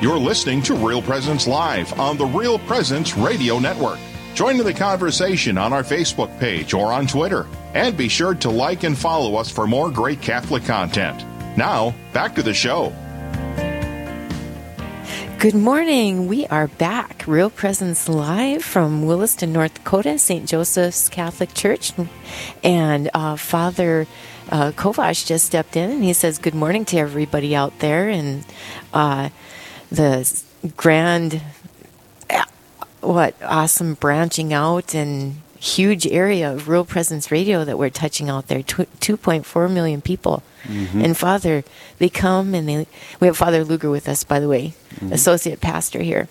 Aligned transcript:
You're 0.00 0.18
listening 0.18 0.62
to 0.62 0.74
Real 0.74 1.02
Presence 1.02 1.46
Live 1.46 2.00
on 2.00 2.16
the 2.16 2.24
Real 2.24 2.58
Presence 2.60 3.18
Radio 3.18 3.58
Network. 3.58 3.98
Join 4.32 4.58
in 4.58 4.64
the 4.64 4.72
conversation 4.72 5.58
on 5.58 5.74
our 5.74 5.82
Facebook 5.82 6.40
page 6.40 6.72
or 6.72 6.90
on 6.90 7.06
Twitter. 7.06 7.46
And 7.74 7.94
be 7.98 8.08
sure 8.08 8.34
to 8.36 8.48
like 8.48 8.82
and 8.82 8.96
follow 8.96 9.36
us 9.36 9.50
for 9.50 9.66
more 9.66 9.90
great 9.90 10.22
Catholic 10.22 10.64
content. 10.64 11.22
Now, 11.54 11.94
back 12.14 12.34
to 12.36 12.42
the 12.42 12.54
show. 12.54 12.94
Good 15.38 15.54
morning. 15.54 16.28
We 16.28 16.46
are 16.46 16.68
back. 16.68 17.24
Real 17.26 17.50
Presence 17.50 18.08
Live 18.08 18.64
from 18.64 19.04
Williston, 19.04 19.52
North 19.52 19.74
Dakota, 19.74 20.18
St. 20.18 20.48
Joseph's 20.48 21.10
Catholic 21.10 21.52
Church. 21.52 21.92
And 22.64 23.10
uh, 23.12 23.36
Father 23.36 24.06
uh, 24.48 24.72
Kovash 24.72 25.26
just 25.26 25.44
stepped 25.44 25.76
in 25.76 25.90
and 25.90 26.02
he 26.02 26.14
says, 26.14 26.38
Good 26.38 26.54
morning 26.54 26.86
to 26.86 26.96
everybody 26.96 27.54
out 27.54 27.78
there. 27.80 28.08
And 28.08 28.46
uh, 28.94 29.28
the 29.90 30.42
grand, 30.76 31.40
what, 33.00 33.34
awesome 33.42 33.94
branching 33.94 34.52
out 34.52 34.94
and 34.94 35.40
huge 35.60 36.06
area 36.06 36.50
of 36.52 36.68
Real 36.68 36.84
Presence 36.84 37.30
Radio 37.30 37.64
that 37.64 37.78
we're 37.78 37.90
touching 37.90 38.30
out 38.30 38.48
there 38.48 38.60
2.4 38.60 39.72
million 39.72 40.00
people. 40.00 40.42
Mm-hmm. 40.64 41.04
And 41.04 41.16
Father, 41.16 41.64
they 41.98 42.08
come 42.08 42.54
and 42.54 42.68
they. 42.68 42.86
We 43.18 43.26
have 43.26 43.36
Father 43.36 43.64
Luger 43.64 43.90
with 43.90 44.08
us, 44.08 44.24
by 44.24 44.40
the 44.40 44.48
way, 44.48 44.74
mm-hmm. 44.94 45.12
associate 45.12 45.60
pastor 45.60 46.00
here, 46.00 46.28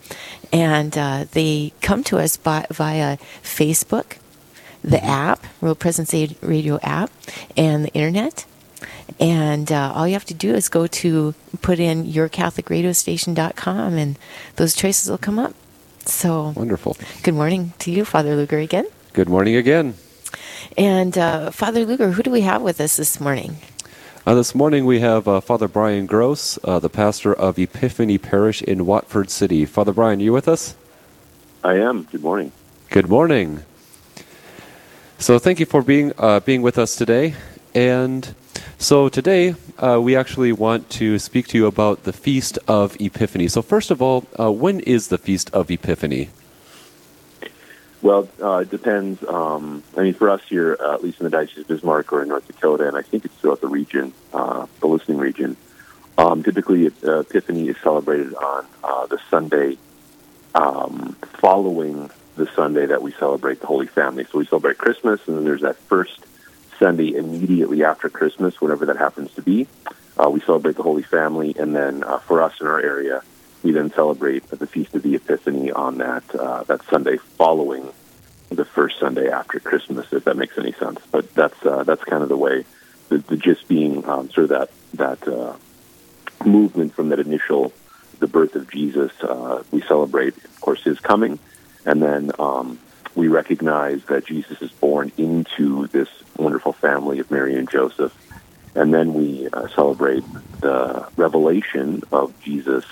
and 0.51 0.97
uh, 0.97 1.25
they 1.31 1.73
come 1.81 2.03
to 2.05 2.17
us 2.19 2.37
by, 2.37 2.65
via 2.69 3.17
Facebook, 3.41 4.17
the 4.83 4.97
mm-hmm. 4.97 5.07
app, 5.07 5.45
Real 5.61 5.75
Presence 5.75 6.13
Radio 6.41 6.79
app, 6.83 7.11
and 7.57 7.85
the 7.85 7.93
internet. 7.93 8.45
And 9.19 9.71
uh, 9.71 9.93
all 9.95 10.07
you 10.07 10.13
have 10.13 10.25
to 10.25 10.33
do 10.33 10.53
is 10.53 10.69
go 10.69 10.87
to 10.87 11.33
put 11.61 11.79
in 11.79 12.05
yourcatholicradiostation.com, 12.05 13.93
and 13.93 14.17
those 14.55 14.75
choices 14.75 15.09
will 15.09 15.17
come 15.17 15.39
up. 15.39 15.53
So 16.05 16.53
wonderful. 16.55 16.97
Good 17.23 17.33
morning 17.33 17.73
to 17.79 17.91
you, 17.91 18.05
Father 18.05 18.35
Luger, 18.35 18.59
again. 18.59 18.87
Good 19.13 19.29
morning 19.29 19.55
again. 19.55 19.95
And 20.77 21.17
uh, 21.17 21.51
Father 21.51 21.85
Luger, 21.85 22.11
who 22.11 22.23
do 22.23 22.31
we 22.31 22.41
have 22.41 22.61
with 22.61 22.79
us 22.79 22.97
this 22.97 23.19
morning? 23.19 23.57
Uh, 24.25 24.35
this 24.35 24.53
morning 24.53 24.85
we 24.85 24.99
have 24.99 25.27
uh, 25.27 25.39
Father 25.39 25.67
Brian 25.67 26.05
Gross, 26.05 26.59
uh, 26.63 26.79
the 26.79 26.89
pastor 26.89 27.33
of 27.33 27.57
Epiphany 27.57 28.17
Parish 28.17 28.61
in 28.61 28.85
Watford 28.85 29.29
City. 29.29 29.65
Father 29.65 29.91
Brian, 29.91 30.19
are 30.19 30.23
you 30.23 30.33
with 30.33 30.47
us? 30.47 30.75
I 31.63 31.75
am. 31.75 32.03
Good 32.03 32.21
morning. 32.21 32.51
Good 32.89 33.09
morning. 33.09 33.63
So 35.17 35.39
thank 35.39 35.59
you 35.59 35.65
for 35.65 35.81
being 35.81 36.13
uh, 36.17 36.39
being 36.39 36.61
with 36.61 36.77
us 36.77 36.95
today. 36.95 37.35
And 37.73 38.33
so 38.77 39.09
today 39.09 39.55
uh, 39.77 39.99
we 40.01 40.15
actually 40.15 40.51
want 40.51 40.89
to 40.91 41.19
speak 41.19 41.47
to 41.49 41.57
you 41.57 41.65
about 41.65 42.03
the 42.03 42.13
Feast 42.13 42.59
of 42.67 42.99
Epiphany. 42.99 43.47
So 43.47 43.61
first 43.61 43.91
of 43.91 44.01
all, 44.01 44.25
uh, 44.39 44.51
when 44.51 44.79
is 44.81 45.07
the 45.07 45.17
Feast 45.17 45.49
of 45.53 45.69
Epiphany? 45.69 46.29
Well, 48.01 48.29
uh, 48.41 48.57
it 48.59 48.69
depends. 48.69 49.23
Um, 49.25 49.83
I 49.97 50.03
mean, 50.03 50.13
for 50.13 50.29
us 50.29 50.41
here, 50.47 50.77
uh, 50.79 50.93
at 50.93 51.03
least 51.03 51.19
in 51.19 51.25
the 51.25 51.29
Diocese 51.29 51.59
of 51.59 51.67
Bismarck 51.67 52.13
or 52.13 52.21
in 52.21 52.29
North 52.29 52.47
Dakota, 52.47 52.87
and 52.87 52.95
I 52.95 53.01
think 53.01 53.25
it's 53.25 53.35
throughout 53.35 53.59
the 53.59 53.67
region, 53.67 54.13
uh, 54.33 54.67
the 54.79 54.87
listening 54.87 55.17
region, 55.17 55.57
um, 56.17 56.41
typically 56.43 56.87
uh, 56.87 57.19
Epiphany 57.19 57.67
is 57.67 57.77
celebrated 57.83 58.33
on 58.35 58.65
the 59.09 59.19
Sunday 59.29 59.77
um, 60.55 61.15
following 61.39 62.09
the 62.35 62.47
Sunday 62.55 62.85
that 62.85 63.01
we 63.01 63.11
celebrate 63.13 63.59
the 63.59 63.67
Holy 63.67 63.87
Family. 63.87 64.25
So 64.31 64.39
we 64.39 64.45
celebrate 64.45 64.77
Christmas, 64.77 65.19
and 65.27 65.37
then 65.37 65.45
there's 65.45 65.61
that 65.61 65.77
first 65.77 66.25
Sunday 66.79 67.15
immediately 67.15 67.83
after 67.83 68.09
Christmas, 68.09 68.59
whenever 68.59 68.85
that 68.87 68.97
happens 68.97 69.33
to 69.35 69.41
be. 69.41 69.67
Uh, 70.17 70.29
we 70.29 70.41
celebrate 70.41 70.75
the 70.75 70.83
Holy 70.83 71.03
Family, 71.03 71.55
and 71.57 71.75
then 71.75 72.03
uh, 72.03 72.19
for 72.19 72.41
us 72.41 72.59
in 72.59 72.67
our 72.67 72.79
area, 72.79 73.21
we 73.63 73.71
then 73.71 73.91
celebrate 73.91 74.47
the 74.49 74.67
Feast 74.67 74.95
of 74.95 75.03
the 75.03 75.15
Epiphany 75.15 75.71
on 75.71 75.97
that 75.99 76.23
uh, 76.35 76.63
that 76.63 76.83
Sunday 76.85 77.17
following 77.17 77.91
the 78.49 78.65
first 78.65 78.99
Sunday 78.99 79.29
after 79.29 79.59
Christmas, 79.59 80.11
if 80.11 80.23
that 80.25 80.35
makes 80.35 80.57
any 80.57 80.71
sense. 80.73 80.99
But 81.11 81.33
that's 81.35 81.65
uh, 81.65 81.83
that's 81.83 82.03
kind 82.03 82.23
of 82.23 82.29
the 82.29 82.37
way 82.37 82.65
the, 83.09 83.19
the 83.19 83.37
gist 83.37 83.67
being 83.67 84.07
um, 84.07 84.29
sort 84.31 84.45
of 84.45 84.49
that 84.49 84.69
that 84.93 85.27
uh, 85.27 85.55
movement 86.45 86.93
from 86.93 87.09
that 87.09 87.19
initial 87.19 87.73
the 88.19 88.27
birth 88.27 88.55
of 88.55 88.69
Jesus. 88.69 89.11
Uh, 89.21 89.63
we 89.71 89.81
celebrate, 89.81 90.35
of 90.37 90.61
course, 90.61 90.83
his 90.83 90.99
coming, 90.99 91.39
and 91.85 92.01
then 92.01 92.31
um, 92.39 92.79
we 93.19 93.27
recognize 93.27 94.03
that 94.05 94.25
Jesus 94.25 94.61
is 94.61 94.71
born 94.71 95.11
into 95.17 95.87
this 95.87 96.07
wonderful 96.37 96.71
family 96.73 97.19
of 97.19 97.29
Mary 97.29 97.55
and 97.55 97.69
Joseph, 97.69 98.15
and 98.75 98.93
then 98.93 99.13
we 99.13 99.49
uh, 99.51 99.67
celebrate 99.67 100.23
the 100.61 101.05
revelation 101.17 102.01
of 102.11 102.33
Jesus 102.41 102.85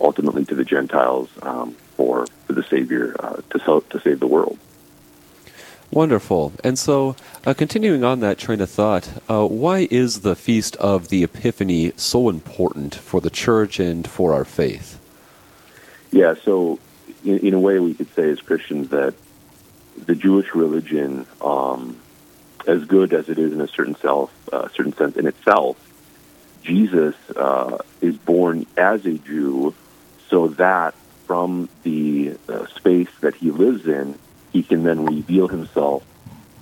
ultimately 0.00 0.44
to 0.46 0.54
the 0.54 0.64
Gentiles 0.64 1.28
um, 1.42 1.72
for 1.96 2.26
for 2.46 2.54
the 2.54 2.62
Savior 2.64 3.14
uh, 3.20 3.36
to 3.50 3.84
to 3.90 4.00
save 4.00 4.20
the 4.20 4.26
world. 4.26 4.58
Wonderful. 5.90 6.52
And 6.64 6.76
so, 6.78 7.14
uh, 7.46 7.54
continuing 7.54 8.02
on 8.02 8.20
that 8.20 8.38
train 8.38 8.60
of 8.60 8.70
thought, 8.70 9.08
uh, 9.28 9.46
why 9.46 9.86
is 9.90 10.22
the 10.22 10.34
Feast 10.34 10.74
of 10.76 11.08
the 11.08 11.22
Epiphany 11.22 11.92
so 11.96 12.28
important 12.28 12.94
for 12.94 13.20
the 13.20 13.30
Church 13.30 13.78
and 13.78 14.08
for 14.08 14.32
our 14.32 14.44
faith? 14.44 14.98
Yeah, 16.10 16.34
so 16.42 16.80
in, 17.24 17.38
in 17.40 17.54
a 17.54 17.60
way, 17.60 17.78
we 17.78 17.94
could 17.94 18.12
say 18.14 18.30
as 18.30 18.40
Christians 18.40 18.88
that 18.88 19.14
the 19.96 20.14
Jewish 20.14 20.54
religion, 20.54 21.26
um, 21.40 21.98
as 22.66 22.84
good 22.84 23.12
as 23.12 23.28
it 23.28 23.38
is 23.38 23.52
in 23.52 23.60
a 23.60 23.68
certain 23.68 23.96
self, 23.96 24.32
uh, 24.52 24.68
certain 24.68 24.94
sense 24.94 25.16
in 25.16 25.26
itself, 25.26 25.76
Jesus 26.62 27.14
uh, 27.36 27.78
is 28.00 28.16
born 28.16 28.66
as 28.76 29.04
a 29.04 29.18
Jew 29.18 29.74
so 30.28 30.48
that 30.48 30.94
from 31.26 31.68
the 31.82 32.36
uh, 32.48 32.66
space 32.68 33.08
that 33.20 33.34
he 33.34 33.50
lives 33.50 33.86
in, 33.86 34.18
he 34.52 34.62
can 34.62 34.82
then 34.82 35.04
reveal 35.04 35.48
himself 35.48 36.04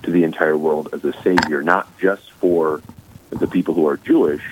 to 0.03 0.11
the 0.11 0.23
entire 0.23 0.57
world 0.57 0.89
as 0.93 1.03
a 1.05 1.13
savior, 1.21 1.63
not 1.63 1.97
just 1.97 2.31
for 2.33 2.81
the 3.29 3.47
people 3.47 3.73
who 3.73 3.87
are 3.87 3.97
Jewish, 3.97 4.43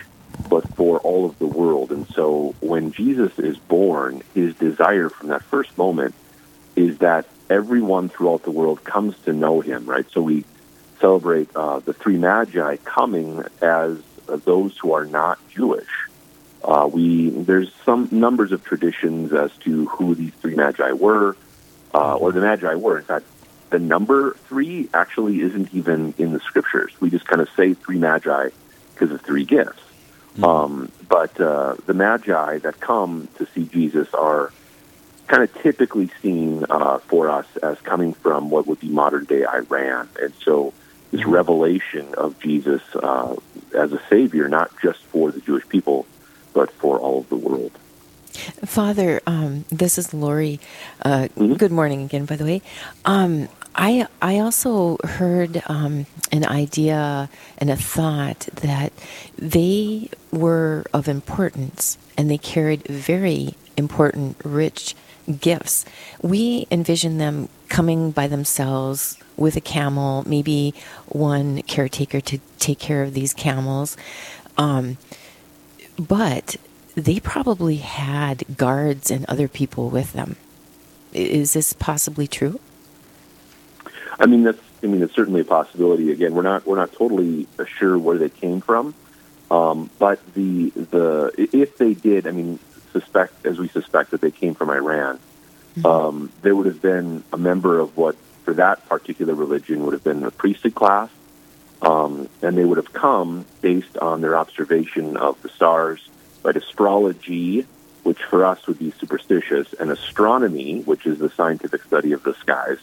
but 0.49 0.67
for 0.75 0.99
all 0.99 1.25
of 1.25 1.37
the 1.39 1.47
world. 1.47 1.91
And 1.91 2.07
so 2.07 2.55
when 2.61 2.91
Jesus 2.91 3.37
is 3.37 3.57
born, 3.57 4.21
his 4.33 4.55
desire 4.55 5.09
from 5.09 5.29
that 5.29 5.43
first 5.43 5.77
moment 5.77 6.15
is 6.75 6.99
that 6.99 7.25
everyone 7.51 8.07
throughout 8.07 8.43
the 8.43 8.51
world 8.51 8.83
comes 8.83 9.13
to 9.25 9.33
know 9.33 9.59
him, 9.59 9.85
right? 9.85 10.09
So 10.11 10.21
we 10.21 10.45
celebrate 11.01 11.53
uh, 11.53 11.79
the 11.79 11.93
three 11.93 12.17
magi 12.17 12.77
coming 12.77 13.43
as 13.61 13.97
uh, 14.29 14.37
those 14.37 14.77
who 14.77 14.93
are 14.93 15.05
not 15.05 15.37
Jewish. 15.49 15.89
Uh, 16.63 16.89
we 16.91 17.29
there's 17.29 17.71
some 17.85 18.07
numbers 18.11 18.51
of 18.51 18.63
traditions 18.63 19.33
as 19.33 19.51
to 19.65 19.87
who 19.87 20.15
these 20.15 20.33
three 20.35 20.55
magi 20.55 20.93
were, 20.93 21.35
uh, 21.93 22.15
or 22.15 22.31
the 22.31 22.39
magi 22.39 22.75
were. 22.75 22.97
In 22.97 23.03
fact, 23.03 23.25
the 23.69 23.79
number 23.79 24.33
three 24.47 24.87
actually 24.93 25.41
isn't 25.41 25.73
even 25.73 26.13
in 26.17 26.31
the 26.31 26.39
scriptures. 26.39 26.93
We 27.01 27.09
just 27.09 27.25
kind 27.25 27.41
of 27.41 27.49
say 27.57 27.73
three 27.73 27.97
magi 27.97 28.49
because 28.93 29.11
of 29.11 29.21
three 29.21 29.43
gifts. 29.43 29.81
Mm-hmm. 30.35 30.43
Um, 30.45 30.91
but 31.09 31.41
uh, 31.41 31.75
the 31.85 31.93
magi 31.93 32.59
that 32.59 32.79
come 32.79 33.27
to 33.37 33.47
see 33.53 33.65
Jesus 33.65 34.13
are 34.13 34.53
kind 35.31 35.43
of 35.43 35.61
typically 35.61 36.11
seen 36.21 36.65
uh, 36.69 36.97
for 36.97 37.29
us 37.29 37.45
as 37.63 37.79
coming 37.79 38.13
from 38.13 38.49
what 38.49 38.67
would 38.67 38.81
be 38.81 38.89
modern 38.89 39.23
day 39.23 39.45
Iran, 39.45 40.09
and 40.21 40.33
so 40.43 40.73
this 41.11 41.21
hmm. 41.21 41.29
revelation 41.29 42.13
of 42.15 42.37
Jesus 42.39 42.81
uh, 42.95 43.37
as 43.73 43.93
a 43.93 44.01
savior, 44.09 44.49
not 44.49 44.69
just 44.81 44.99
for 45.05 45.31
the 45.31 45.39
Jewish 45.39 45.67
people, 45.69 46.05
but 46.53 46.69
for 46.69 46.99
all 46.99 47.19
of 47.19 47.29
the 47.29 47.37
world. 47.37 47.71
Father, 48.65 49.21
um, 49.25 49.63
this 49.69 49.97
is 49.97 50.13
Lori. 50.13 50.59
Uh, 51.01 51.29
mm-hmm. 51.35 51.53
Good 51.53 51.71
morning 51.71 52.03
again, 52.03 52.25
by 52.25 52.35
the 52.35 52.43
way. 52.43 52.61
Um, 53.05 53.47
I 53.73 54.07
I 54.21 54.39
also 54.39 54.97
heard 55.05 55.63
um, 55.67 56.07
an 56.33 56.45
idea 56.45 57.29
and 57.57 57.69
a 57.69 57.77
thought 57.77 58.49
that 58.67 58.91
they 59.37 60.09
were 60.29 60.83
of 60.93 61.07
importance 61.07 61.97
and 62.17 62.29
they 62.29 62.37
carried 62.37 62.83
very 62.87 63.55
important, 63.77 64.35
rich 64.43 64.93
gifts. 65.39 65.85
We 66.21 66.67
envision 66.71 67.17
them 67.17 67.49
coming 67.69 68.11
by 68.11 68.27
themselves 68.27 69.17
with 69.37 69.55
a 69.55 69.61
camel, 69.61 70.23
maybe 70.27 70.73
one 71.07 71.61
caretaker 71.63 72.21
to 72.21 72.39
take 72.59 72.79
care 72.79 73.03
of 73.03 73.13
these 73.13 73.33
camels. 73.33 73.97
Um, 74.57 74.97
but 75.97 76.57
they 76.95 77.19
probably 77.19 77.77
had 77.77 78.43
guards 78.57 79.09
and 79.11 79.25
other 79.25 79.47
people 79.47 79.89
with 79.89 80.13
them. 80.13 80.35
Is 81.13 81.53
this 81.53 81.73
possibly 81.73 82.27
true? 82.27 82.59
I 84.19 84.25
mean, 84.25 84.43
that's. 84.43 84.61
I 84.83 84.87
mean, 84.87 85.03
it's 85.03 85.13
certainly 85.13 85.41
a 85.41 85.45
possibility. 85.45 86.11
Again, 86.11 86.33
we're 86.33 86.41
not 86.41 86.65
we're 86.65 86.77
not 86.77 86.91
totally 86.93 87.47
sure 87.77 87.97
where 87.99 88.17
they 88.17 88.29
came 88.29 88.61
from, 88.61 88.95
um, 89.51 89.89
but 89.99 90.19
the 90.33 90.69
the 90.69 91.31
if 91.37 91.77
they 91.77 91.93
did, 91.93 92.25
I 92.25 92.31
mean, 92.31 92.57
suspect 92.91 93.45
as 93.45 93.57
we 93.57 93.67
suspect 93.67 94.11
that 94.11 94.21
they 94.21 94.31
came 94.31 94.55
from 94.55 94.69
Iran, 94.69 95.19
mm-hmm. 95.75 95.85
um, 95.85 96.31
there 96.41 96.55
would 96.55 96.65
have 96.67 96.81
been 96.81 97.23
a 97.31 97.37
member 97.37 97.79
of 97.79 97.97
what 97.97 98.15
for 98.43 98.53
that 98.55 98.87
particular 98.87 99.33
religion 99.33 99.85
would 99.85 99.93
have 99.93 100.03
been 100.03 100.23
a 100.23 100.31
priesthood 100.31 100.75
class, 100.75 101.09
um, 101.81 102.27
and 102.41 102.57
they 102.57 102.65
would 102.65 102.77
have 102.77 102.93
come 102.93 103.45
based 103.61 103.97
on 103.97 104.21
their 104.21 104.37
observation 104.37 105.17
of 105.17 105.41
the 105.41 105.49
stars, 105.49 105.99
right? 106.43 106.55
Astrology 106.55 107.65
which 108.03 108.21
for 108.23 108.45
us 108.45 108.65
would 108.67 108.79
be 108.79 108.91
superstitious, 108.91 109.73
and 109.73 109.91
astronomy, 109.91 110.81
which 110.81 111.05
is 111.05 111.19
the 111.19 111.29
scientific 111.29 111.83
study 111.83 112.13
of 112.13 112.23
the 112.23 112.33
skies. 112.35 112.77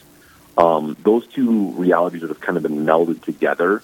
Um, 0.57 0.95
those 1.03 1.27
two 1.27 1.71
realities 1.71 2.21
would 2.21 2.29
have 2.29 2.39
kind 2.39 2.57
of 2.57 2.63
been 2.63 2.85
melded 2.85 3.21
together. 3.23 3.83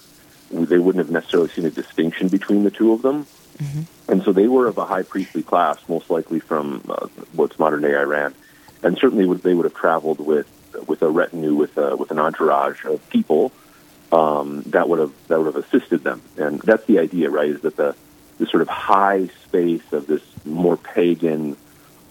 They 0.50 0.78
wouldn't 0.78 1.04
have 1.04 1.10
necessarily 1.10 1.48
seen 1.50 1.64
a 1.64 1.70
distinction 1.70 2.28
between 2.28 2.64
the 2.64 2.70
two 2.70 2.92
of 2.92 3.02
them. 3.02 3.26
Mm-hmm. 3.58 4.12
And 4.12 4.22
so 4.22 4.32
they 4.32 4.48
were 4.48 4.66
of 4.66 4.78
a 4.78 4.84
high 4.84 5.02
priestly 5.02 5.42
class, 5.42 5.78
most 5.88 6.10
likely 6.10 6.40
from 6.40 6.82
uh, 6.88 7.08
what's 7.32 7.58
modern 7.58 7.82
day 7.82 7.96
Iran, 7.96 8.34
and 8.82 8.96
certainly 8.98 9.26
would, 9.26 9.42
they 9.42 9.54
would 9.54 9.64
have 9.64 9.74
traveled 9.74 10.20
with 10.20 10.46
with 10.86 11.00
a 11.02 11.08
retinue, 11.08 11.54
with 11.54 11.76
a, 11.78 11.96
with 11.96 12.10
an 12.10 12.18
entourage 12.18 12.84
of 12.84 13.08
people 13.08 13.50
um, 14.12 14.62
that 14.66 14.88
would 14.88 14.98
have 14.98 15.12
that 15.28 15.38
would 15.38 15.54
have 15.54 15.64
assisted 15.64 16.04
them. 16.04 16.22
And 16.36 16.60
that's 16.60 16.84
the 16.86 16.98
idea, 16.98 17.30
right? 17.30 17.48
Is 17.48 17.60
that 17.62 17.76
the 17.76 17.96
the 18.38 18.46
sort 18.46 18.62
of 18.62 18.68
high 18.68 19.28
space 19.44 19.92
of 19.92 20.06
this 20.06 20.22
more 20.44 20.76
pagan 20.76 21.56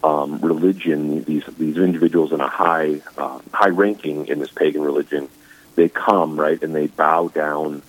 um, 0.03 0.39
religion, 0.39 1.23
these 1.23 1.45
these 1.57 1.77
individuals 1.77 2.31
in 2.31 2.41
a 2.41 2.47
high 2.47 3.01
uh, 3.17 3.39
high 3.53 3.69
ranking 3.69 4.27
in 4.27 4.39
this 4.39 4.51
pagan 4.51 4.81
religion, 4.81 5.29
they 5.75 5.89
come 5.89 6.39
right 6.39 6.61
and 6.61 6.75
they 6.75 6.87
bow 6.87 7.27
down 7.27 7.81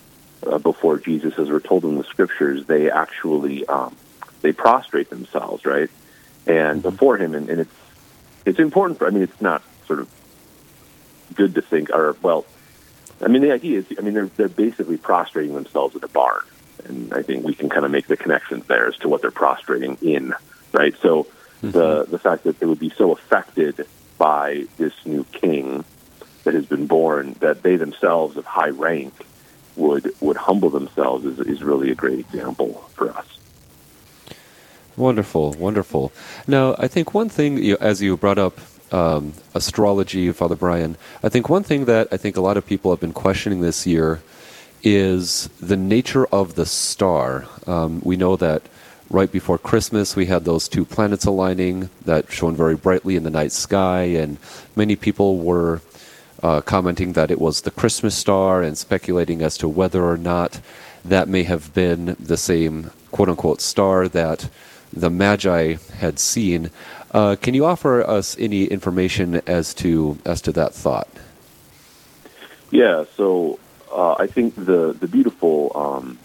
uh, 0.46 0.58
before 0.58 0.98
Jesus, 0.98 1.38
as 1.38 1.48
we're 1.48 1.60
told 1.60 1.84
in 1.84 1.96
the 1.96 2.04
scriptures. 2.04 2.66
They 2.66 2.90
actually 2.90 3.66
um, 3.66 3.96
they 4.42 4.52
prostrate 4.52 5.10
themselves 5.10 5.64
right 5.64 5.90
and 6.46 6.82
mm-hmm. 6.82 6.90
before 6.90 7.16
him, 7.18 7.34
and, 7.34 7.48
and 7.48 7.60
it's 7.60 7.74
it's 8.44 8.58
important 8.58 8.98
for. 8.98 9.06
I 9.06 9.10
mean, 9.10 9.22
it's 9.22 9.40
not 9.40 9.62
sort 9.86 10.00
of 10.00 10.08
good 11.34 11.54
to 11.56 11.62
think, 11.62 11.90
or 11.90 12.16
well, 12.22 12.46
I 13.20 13.28
mean, 13.28 13.42
the 13.42 13.52
idea 13.52 13.80
is, 13.80 13.86
I 13.98 14.02
mean, 14.02 14.14
they're 14.14 14.26
they're 14.26 14.48
basically 14.48 14.96
prostrating 14.96 15.54
themselves 15.54 15.94
in 15.96 16.04
a 16.04 16.08
barn 16.08 16.42
and 16.88 17.12
I 17.12 17.22
think 17.22 17.44
we 17.44 17.54
can 17.54 17.68
kind 17.68 17.84
of 17.84 17.90
make 17.90 18.06
the 18.06 18.16
connections 18.16 18.66
there 18.66 18.86
as 18.86 18.96
to 18.98 19.08
what 19.08 19.22
they're 19.22 19.30
prostrating 19.30 19.96
in, 20.02 20.34
right? 20.72 20.94
So 21.00 21.24
mm-hmm. 21.24 21.70
the 21.70 22.04
the 22.04 22.18
fact 22.18 22.44
that 22.44 22.58
they 22.58 22.66
would 22.66 22.78
be 22.78 22.90
so 22.90 23.12
affected 23.12 23.86
by 24.18 24.66
this 24.78 24.94
new 25.04 25.24
king 25.24 25.84
that 26.44 26.54
has 26.54 26.66
been 26.66 26.86
born 26.86 27.34
that 27.40 27.62
they 27.62 27.76
themselves 27.76 28.36
of 28.36 28.44
high 28.44 28.70
rank 28.70 29.14
would 29.76 30.14
would 30.20 30.36
humble 30.36 30.70
themselves 30.70 31.24
is, 31.24 31.38
is 31.40 31.62
really 31.62 31.90
a 31.90 31.94
great 31.94 32.18
example 32.18 32.88
for 32.94 33.10
us. 33.10 33.26
Wonderful, 34.96 35.52
wonderful. 35.52 36.10
Now, 36.46 36.74
I 36.78 36.88
think 36.88 37.12
one 37.12 37.28
thing, 37.28 37.70
as 37.80 38.00
you 38.00 38.16
brought 38.16 38.38
up 38.38 38.58
um, 38.92 39.34
astrology, 39.54 40.32
Father 40.32 40.56
Brian, 40.56 40.96
I 41.22 41.28
think 41.28 41.50
one 41.50 41.62
thing 41.62 41.84
that 41.84 42.08
I 42.10 42.16
think 42.16 42.36
a 42.36 42.40
lot 42.40 42.56
of 42.56 42.66
people 42.66 42.90
have 42.92 43.00
been 43.00 43.12
questioning 43.12 43.60
this 43.60 43.86
year 43.86 44.22
is 44.82 45.48
the 45.60 45.76
nature 45.76 46.26
of 46.26 46.54
the 46.54 46.64
star. 46.64 47.46
Um, 47.66 48.00
we 48.04 48.16
know 48.16 48.36
that 48.36 48.62
right 49.10 49.30
before 49.30 49.58
Christmas 49.58 50.16
we 50.16 50.26
had 50.26 50.44
those 50.44 50.68
two 50.68 50.84
planets 50.84 51.24
aligning 51.24 51.90
that 52.04 52.30
shone 52.32 52.56
very 52.56 52.74
brightly 52.74 53.16
in 53.16 53.22
the 53.24 53.30
night 53.30 53.52
sky, 53.52 54.02
and 54.02 54.38
many 54.74 54.96
people 54.96 55.38
were 55.38 55.80
uh, 56.42 56.60
commenting 56.60 57.12
that 57.14 57.30
it 57.30 57.40
was 57.40 57.62
the 57.62 57.70
Christmas 57.70 58.14
star 58.14 58.62
and 58.62 58.76
speculating 58.76 59.42
as 59.42 59.56
to 59.58 59.68
whether 59.68 60.04
or 60.04 60.16
not 60.16 60.60
that 61.04 61.28
may 61.28 61.44
have 61.44 61.72
been 61.74 62.16
the 62.18 62.36
same 62.36 62.90
quote 63.10 63.28
unquote 63.28 63.60
star 63.60 64.08
that 64.08 64.48
the 64.92 65.10
Magi 65.10 65.76
had 65.98 66.18
seen. 66.18 66.70
Uh, 67.12 67.36
can 67.40 67.54
you 67.54 67.64
offer 67.64 68.02
us 68.02 68.36
any 68.38 68.64
information 68.64 69.40
as 69.46 69.74
to 69.74 70.18
as 70.24 70.40
to 70.42 70.52
that 70.52 70.74
thought? 70.74 71.08
Yeah, 72.70 73.04
so 73.16 73.58
uh, 73.92 74.14
I 74.18 74.26
think 74.26 74.54
the 74.54 74.96
the 74.98 75.08
beautiful 75.08 75.72
um, 75.74 76.18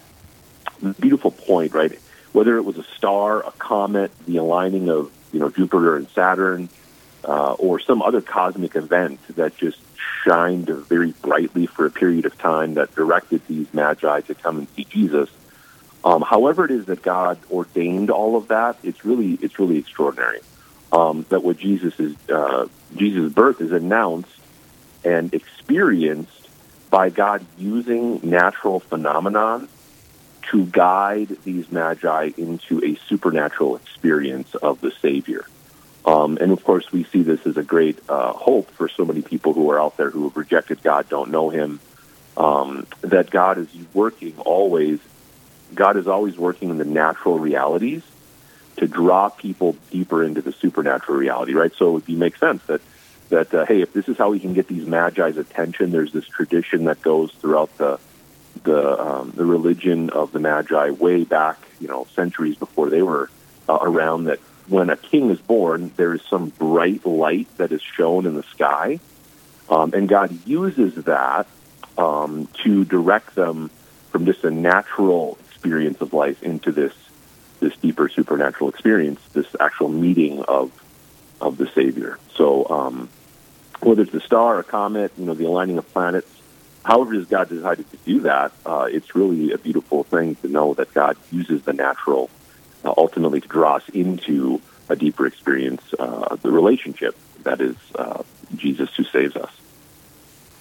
beautiful 1.00 1.32
point, 1.32 1.74
right? 1.74 1.98
Whether 2.34 2.58
it 2.58 2.64
was 2.64 2.78
a 2.78 2.84
star, 2.98 3.46
a 3.46 3.52
comet, 3.52 4.12
the 4.26 4.38
aligning 4.38 4.90
of 4.90 5.12
you 5.32 5.40
know 5.40 5.50
Jupiter 5.50 5.96
and 5.96 6.10
Saturn, 6.10 6.70
uh, 7.24 7.54
or 7.54 7.80
some 7.80 8.02
other 8.02 8.22
cosmic 8.22 8.76
event 8.76 9.20
that 9.36 9.56
just 9.58 9.80
shined 10.24 10.68
very 10.68 11.12
brightly 11.12 11.66
for 11.66 11.86
a 11.86 11.92
period 11.92 12.26
of 12.26 12.38
time 12.38 12.76
that 12.76 12.94
directed 12.96 13.46
these 13.48 13.74
magi 13.74 14.22
to 14.22 14.36
come 14.36 14.60
and 14.60 14.70
see 14.70 14.84
Jesus. 14.86 15.30
Um, 16.04 16.22
however, 16.22 16.66
it 16.66 16.72
is 16.72 16.86
that 16.86 17.02
God 17.02 17.38
ordained 17.52 18.10
all 18.10 18.36
of 18.36 18.50
that, 18.50 18.78
it's 18.84 19.06
really 19.06 19.38
it's 19.42 19.60
really 19.60 19.78
extraordinary. 19.78 20.40
Um, 20.92 21.26
that 21.30 21.44
what 21.44 21.58
Jesus 21.58 21.98
is 22.00 22.16
uh, 22.30 22.68
Jesus' 22.96 23.32
birth 23.32 23.62
is 23.62 23.72
announced 23.72 24.30
and 25.04 25.34
experienced 25.34 26.50
by 26.90 27.10
God 27.10 27.46
using 27.58 28.20
natural 28.24 28.80
phenomenon 28.82 29.70
to 30.52 30.66
guide 30.66 31.30
these 31.44 31.72
magi 31.72 32.32
into 32.38 32.84
a 32.84 32.96
supernatural 33.08 33.78
experience 33.78 34.54
of 34.56 34.82
the 34.82 34.92
Savior. 35.02 35.46
Um, 36.06 36.38
and 36.42 36.52
of 36.52 36.64
course, 36.64 36.92
we 36.92 37.04
see 37.06 37.22
this 37.22 37.46
as 37.46 37.58
a 37.58 37.64
great 37.64 38.00
uh, 38.10 38.34
hope 38.34 38.72
for 38.72 38.90
so 38.90 39.06
many 39.06 39.22
people 39.22 39.54
who 39.54 39.70
are 39.72 39.80
out 39.80 39.98
there 39.98 40.10
who 40.10 40.24
have 40.24 40.38
rejected 40.38 40.82
God, 40.82 41.08
don't 41.10 41.32
know 41.32 41.50
Him. 41.50 41.80
Um, 42.38 42.88
that 43.02 43.30
God 43.30 43.58
is 43.58 43.68
working 43.94 44.34
always. 44.40 45.00
God 45.76 45.98
is 45.98 46.08
always 46.08 46.38
working 46.38 46.70
in 46.70 46.78
the 46.78 46.86
natural 46.86 47.38
realities 47.40 48.04
to 48.78 48.88
draw 48.88 49.30
people 49.30 49.76
deeper 49.92 50.24
into 50.24 50.42
the 50.42 50.52
supernatural 50.52 51.18
reality, 51.18 51.54
right? 51.54 51.74
So 51.76 51.98
it 51.98 52.10
makes 52.10 52.40
sense 52.40 52.64
that 52.64 52.82
that 53.30 53.54
uh, 53.54 53.66
hey, 53.66 53.82
if 53.82 53.94
this 53.94 54.08
is 54.08 54.18
how 54.18 54.30
we 54.30 54.40
can 54.40 54.54
get 54.54 54.68
these 54.68 54.86
magi's 54.86 55.38
attention, 55.38 55.92
there's 55.92 56.12
this 56.12 56.28
tradition 56.28 56.86
that 56.86 57.02
goes 57.02 57.32
throughout 57.34 57.76
the 57.78 58.00
the 58.64 59.02
um, 59.02 59.34
the 59.36 59.46
religion 59.46 60.10
of 60.10 60.32
the 60.32 60.40
magi 60.40 60.90
way 60.92 61.24
back, 61.24 61.58
you 61.80 61.88
know, 61.88 62.08
centuries 62.16 62.56
before 62.56 62.90
they 62.90 63.02
were 63.02 63.30
uh, 63.68 63.80
around. 63.82 64.26
That 64.26 64.40
when 64.68 64.90
a 64.90 64.98
king 64.98 65.30
is 65.30 65.40
born, 65.40 65.92
there 65.96 66.14
is 66.14 66.22
some 66.30 66.50
bright 66.50 67.06
light 67.06 67.48
that 67.58 67.72
is 67.72 67.82
shown 67.82 68.26
in 68.26 68.36
the 68.36 68.44
sky, 68.44 69.00
um, 69.70 69.94
and 69.94 70.08
God 70.08 70.38
uses 70.46 70.96
that 71.06 71.48
um, 71.98 72.48
to 72.64 72.86
direct 72.86 73.36
them 73.36 73.70
from 74.12 74.26
just 74.26 74.44
a 74.44 74.52
natural 74.52 75.38
experience 75.50 76.02
of 76.02 76.14
life 76.14 76.44
into 76.44 76.72
this 76.72 76.94
this 77.60 77.76
deeper 77.78 78.10
supernatural 78.10 78.70
experience, 78.70 79.22
this 79.34 79.46
actual 79.60 79.90
meeting 79.90 80.42
of 80.44 80.72
of 81.40 81.58
the 81.58 81.68
Savior. 81.68 82.20
So 82.36 82.68
um, 82.70 83.10
whether 83.82 84.04
it's 84.04 84.14
a 84.14 84.22
star, 84.22 84.60
a 84.60 84.64
comet, 84.64 85.12
you 85.18 85.26
know, 85.26 85.34
the 85.34 85.46
aligning 85.46 85.78
of 85.78 85.92
planets, 85.92 86.30
however 86.84 87.14
does 87.14 87.28
God 87.28 87.50
decided 87.50 87.90
to 87.92 87.98
do 87.98 88.22
that, 88.22 88.52
uh, 88.66 88.88
it's 88.92 89.16
really 89.16 89.52
a 89.52 89.58
beautiful 89.58 90.04
thing 90.04 90.36
to 90.36 90.48
know 90.48 90.74
that 90.76 90.94
God 90.94 91.18
uses 91.32 91.64
the 91.64 91.74
natural 91.74 92.30
uh, 92.84 92.94
ultimately 92.98 93.42
to 93.42 93.48
draw 93.48 93.76
us 93.76 93.90
into 93.90 94.62
a 94.90 94.96
deeper 94.96 95.26
experience, 95.26 95.82
uh, 95.98 96.36
the 96.38 96.52
relationship 96.52 97.16
that 97.44 97.62
is 97.62 97.76
uh, 97.96 98.24
Jesus 98.56 98.94
who 98.96 99.04
saves 99.06 99.36
us. 99.36 99.52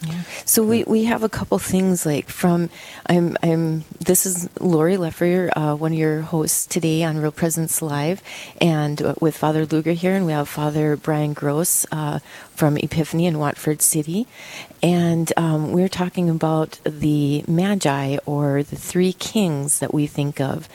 Yeah. 0.02 0.22
So 0.46 0.62
we, 0.64 0.84
we 0.84 1.04
have 1.04 1.22
a 1.22 1.28
couple 1.28 1.58
things 1.58 2.06
like 2.06 2.28
from 2.30 2.70
I'm 3.06 3.36
I'm 3.42 3.84
this 3.98 4.24
is 4.24 4.48
Lori 4.58 4.96
Leffer, 4.96 5.50
uh, 5.54 5.74
one 5.76 5.92
of 5.92 5.98
your 5.98 6.22
hosts 6.22 6.66
today 6.66 7.02
on 7.04 7.18
Real 7.18 7.30
Presence 7.32 7.82
Live, 7.82 8.22
and 8.62 9.02
uh, 9.02 9.14
with 9.20 9.36
Father 9.36 9.66
Luger 9.66 9.92
here, 9.92 10.14
and 10.14 10.24
we 10.24 10.32
have 10.32 10.48
Father 10.48 10.96
Brian 10.96 11.34
Gross 11.34 11.84
uh, 11.92 12.20
from 12.54 12.78
Epiphany 12.78 13.26
in 13.26 13.38
Watford 13.38 13.82
City, 13.82 14.26
and 14.82 15.34
um, 15.36 15.70
we're 15.72 15.88
talking 15.88 16.30
about 16.30 16.78
the 16.84 17.44
Magi 17.46 18.16
or 18.24 18.62
the 18.62 18.76
three 18.76 19.12
kings 19.12 19.80
that 19.80 19.92
we 19.92 20.06
think 20.06 20.40
of, 20.40 20.66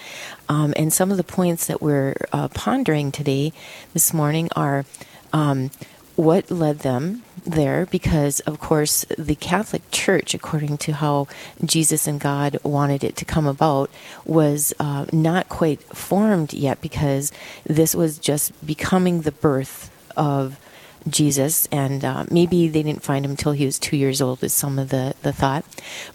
um, 0.49 0.71
and 0.77 0.93
some 0.93 1.09
of 1.09 1.17
the 1.17 1.23
points 1.23 1.65
that 1.65 1.81
we're 1.81 2.15
uh, 2.31 2.47
pondering 2.49 3.11
today, 3.11 3.53
this 3.93 4.13
morning 4.13 4.49
are. 4.55 4.85
Um, 5.33 5.71
what 6.15 6.49
led 6.49 6.79
them 6.79 7.23
there 7.45 7.85
because, 7.85 8.39
of 8.41 8.59
course, 8.59 9.05
the 9.17 9.35
Catholic 9.35 9.89
Church, 9.91 10.33
according 10.33 10.77
to 10.79 10.93
how 10.93 11.27
Jesus 11.63 12.07
and 12.07 12.19
God 12.19 12.57
wanted 12.63 13.03
it 13.03 13.15
to 13.17 13.25
come 13.25 13.45
about, 13.45 13.89
was 14.25 14.73
uh, 14.79 15.05
not 15.11 15.49
quite 15.49 15.81
formed 15.95 16.53
yet 16.53 16.81
because 16.81 17.31
this 17.65 17.93
was 17.95 18.17
just 18.17 18.65
becoming 18.65 19.21
the 19.21 19.31
birth 19.31 19.91
of 20.17 20.59
Jesus, 21.07 21.67
and 21.71 22.03
uh, 22.03 22.25
maybe 22.31 22.67
they 22.67 22.81
didn't 22.81 23.03
find 23.03 23.25
him 23.25 23.31
until 23.31 23.51
he 23.51 23.65
was 23.65 23.77
two 23.77 23.95
years 23.95 24.21
old, 24.21 24.43
is 24.43 24.53
some 24.53 24.79
of 24.79 24.89
the, 24.89 25.13
the 25.21 25.31
thought. 25.31 25.63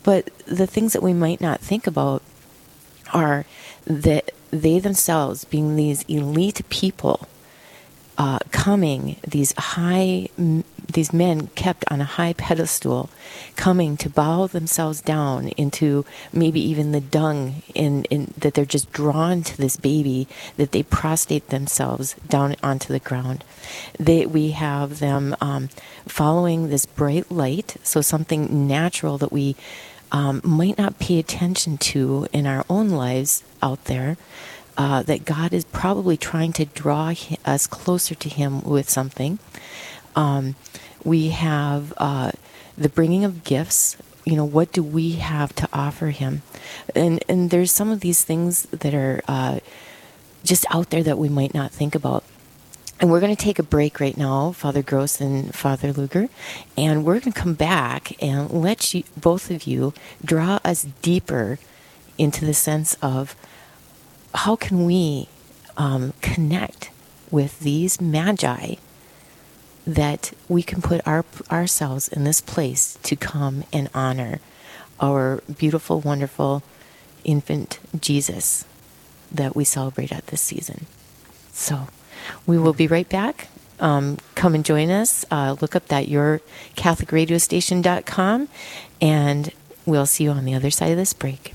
But 0.03 0.31
the 0.47 0.67
things 0.67 0.93
that 0.95 1.03
we 1.03 1.13
might 1.13 1.41
not 1.41 1.61
think 1.61 1.87
about 1.87 2.23
are 3.13 3.45
that 3.85 4.33
they 4.51 4.81
themselves, 4.81 5.45
being 5.45 5.77
these 5.77 6.03
elite 6.09 6.69
people, 6.71 7.29
uh, 8.19 8.39
coming, 8.51 9.17
these 9.27 9.53
high, 9.57 10.29
these 10.93 11.13
men 11.13 11.47
kept 11.49 11.85
on 11.91 12.01
a 12.01 12.05
high 12.05 12.35
pedestal, 12.35 13.09
coming 13.57 13.97
to 13.97 14.11
bow 14.11 14.47
themselves 14.47 15.01
down 15.01 15.49
into 15.49 16.05
maybe 16.33 16.61
even 16.61 16.93
the 16.93 17.01
dung, 17.01 17.63
in, 17.75 18.05
in 18.05 18.35
that 18.37 18.55
they're 18.55 18.65
just 18.65 18.93
drawn 18.93 19.43
to 19.43 19.57
this 19.57 19.77
baby, 19.77 20.29
that 20.57 20.73
they 20.73 20.83
prostrate 20.83 21.49
themselves 21.49 22.15
down 22.29 22.57
onto 22.63 22.93
the 22.93 23.01
ground. 23.01 23.45
They, 23.99 24.27
we 24.27 24.51
have 24.51 24.99
them 24.99 25.35
um, 25.41 25.69
following 26.07 26.69
this 26.69 26.87
bright 26.87 27.31
light, 27.31 27.77
so 27.83 28.01
something 28.01 28.67
natural 28.67 29.17
that 29.19 29.33
we 29.33 29.57
um, 30.13 30.41
might 30.45 30.77
not 30.77 30.99
pay 30.99 31.19
attention 31.19 31.79
to 31.79 32.27
in 32.33 32.47
our 32.47 32.65
own 32.69 32.91
lives 32.91 33.45
out 33.63 33.85
there 33.85 34.17
uh, 34.77 35.03
that 35.03 35.25
God 35.25 35.53
is 35.53 35.65
probably 35.65 36.17
trying 36.17 36.53
to 36.55 36.65
draw 36.65 37.15
us 37.45 37.67
closer 37.67 38.15
to 38.15 38.29
Him 38.29 38.63
with 38.63 38.89
something. 38.89 39.39
Um, 40.17 40.57
we 41.05 41.29
have 41.29 41.93
uh, 41.97 42.33
the 42.77 42.89
bringing 42.89 43.25
of 43.25 43.45
gifts. 43.45 43.97
You 44.25 44.37
know, 44.37 44.45
what 44.45 44.73
do 44.73 44.83
we 44.83 45.13
have 45.13 45.55
to 45.57 45.69
offer 45.73 46.09
Him? 46.11 46.43
And 46.95 47.25
and 47.29 47.51
there's 47.51 47.73
some 47.73 47.91
of 47.91 48.01
these 48.01 48.23
things 48.23 48.63
that 48.65 48.95
are 48.95 49.23
uh, 49.27 49.61
just 50.45 50.65
out 50.71 50.91
there 50.91 51.03
that 51.03 51.19
we 51.19 51.29
might 51.29 51.55
not 51.55 51.71
think 51.71 51.95
about. 51.95 52.25
And 53.01 53.11
we're 53.11 53.21
going 53.21 53.35
to 53.35 53.43
take 53.43 53.59
a 53.59 53.63
break 53.63 53.99
right 53.99 54.17
now, 54.17 54.53
Father 54.53 54.83
Gross 54.83 55.23
and 55.23 55.55
Father 55.55 55.91
Luger, 55.91 56.29
and 56.77 57.03
we're 57.03 57.19
going 57.19 57.33
to 57.33 57.41
come 57.41 57.55
back 57.55 58.13
and 58.23 58.51
let 58.51 58.93
you, 58.93 59.05
both 59.17 59.51
of 59.51 59.63
you 59.63 59.95
draw 60.23 60.61
us 60.67 60.87
deeper 61.01 61.59
into 62.19 62.45
the 62.45 62.53
sense 62.53 62.99
of 63.01 63.35
how 64.35 64.57
can 64.57 64.85
we 64.85 65.29
um, 65.77 66.13
connect 66.21 66.91
with 67.31 67.61
these 67.61 68.01
magi 68.01 68.75
that 69.87 70.33
we 70.49 70.63
can 70.63 70.83
put 70.83 71.01
our 71.07 71.25
ourselves 71.51 72.09
in 72.09 72.25
this 72.25 72.41
place 72.41 72.99
to 73.03 73.15
come 73.17 73.65
and 73.73 73.89
honor 73.95 74.41
our 75.01 75.43
beautiful, 75.59 76.01
wonderful 76.01 76.63
infant 77.25 77.81
Jesus 77.99 78.65
that 79.33 79.57
we 79.57 79.65
celebrate 79.65 80.13
at 80.13 80.27
this 80.29 80.43
season. 80.43 80.87
So 81.53 81.89
we 82.47 82.59
will 82.59 82.75
be 82.75 82.87
right 82.87 83.09
back. 83.09 83.49
Um, 83.79 84.19
come 84.35 84.55
and 84.55 84.63
join 84.65 84.91
us. 84.91 85.25
Uh, 85.31 85.57
look 85.61 85.75
up 85.75 85.89
that 85.89 86.07
yourcatholicradiostation.com 86.07 88.49
and 89.01 89.53
we'll 89.87 90.07
see 90.07 90.25
you 90.25 90.31
on 90.31 90.45
the 90.45 90.55
other 90.55 90.71
side 90.71 90.91
of 90.91 90.99
this 90.99 91.15
break. 91.15 91.55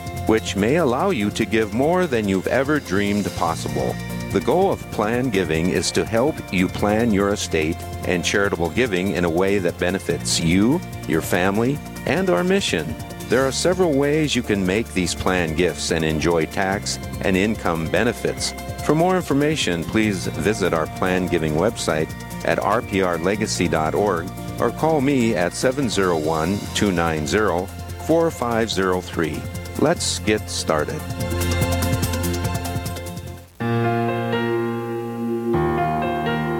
which 0.31 0.55
may 0.55 0.77
allow 0.77 1.09
you 1.09 1.29
to 1.29 1.43
give 1.43 1.73
more 1.73 2.07
than 2.07 2.25
you've 2.25 2.47
ever 2.47 2.79
dreamed 2.79 3.29
possible. 3.35 3.93
The 4.31 4.39
goal 4.39 4.71
of 4.71 4.79
plan 4.91 5.29
giving 5.29 5.71
is 5.71 5.91
to 5.91 6.05
help 6.05 6.35
you 6.53 6.69
plan 6.69 7.11
your 7.11 7.33
estate 7.33 7.75
and 8.07 8.23
charitable 8.23 8.69
giving 8.69 9.11
in 9.11 9.25
a 9.25 9.29
way 9.29 9.59
that 9.59 9.77
benefits 9.77 10.39
you, 10.39 10.79
your 11.05 11.21
family, 11.21 11.77
and 12.05 12.29
our 12.29 12.45
mission. 12.45 12.95
There 13.27 13.45
are 13.45 13.51
several 13.51 13.91
ways 13.91 14.33
you 14.33 14.41
can 14.41 14.65
make 14.65 14.87
these 14.93 15.13
plan 15.13 15.53
gifts 15.53 15.91
and 15.91 16.05
enjoy 16.05 16.45
tax 16.45 16.97
and 17.25 17.35
income 17.35 17.89
benefits. 17.89 18.53
For 18.85 18.95
more 18.95 19.17
information, 19.17 19.83
please 19.83 20.27
visit 20.27 20.73
our 20.73 20.87
plan 20.95 21.27
giving 21.27 21.55
website 21.55 22.09
at 22.45 22.57
rprlegacy.org 22.57 24.31
or 24.61 24.71
call 24.79 25.01
me 25.01 25.35
at 25.35 25.53
701 25.53 26.57
290 26.73 27.67
4503. 28.07 29.60
Let's 29.81 30.19
get 30.19 30.47
started. 30.47 31.01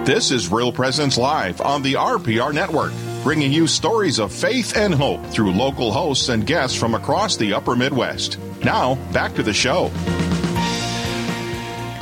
This 0.04 0.32
is 0.32 0.50
Real 0.50 0.72
Presence 0.72 1.16
Live 1.16 1.60
on 1.60 1.82
the 1.82 1.92
RPR 1.94 2.52
Network, 2.52 2.92
bringing 3.22 3.52
you 3.52 3.68
stories 3.68 4.18
of 4.18 4.32
faith 4.32 4.76
and 4.76 4.92
hope 4.92 5.24
through 5.26 5.52
local 5.52 5.92
hosts 5.92 6.30
and 6.30 6.44
guests 6.44 6.76
from 6.76 6.96
across 6.96 7.36
the 7.36 7.54
upper 7.54 7.76
Midwest. 7.76 8.40
Now, 8.64 8.96
back 9.12 9.36
to 9.36 9.44
the 9.44 9.54
show. 9.54 9.92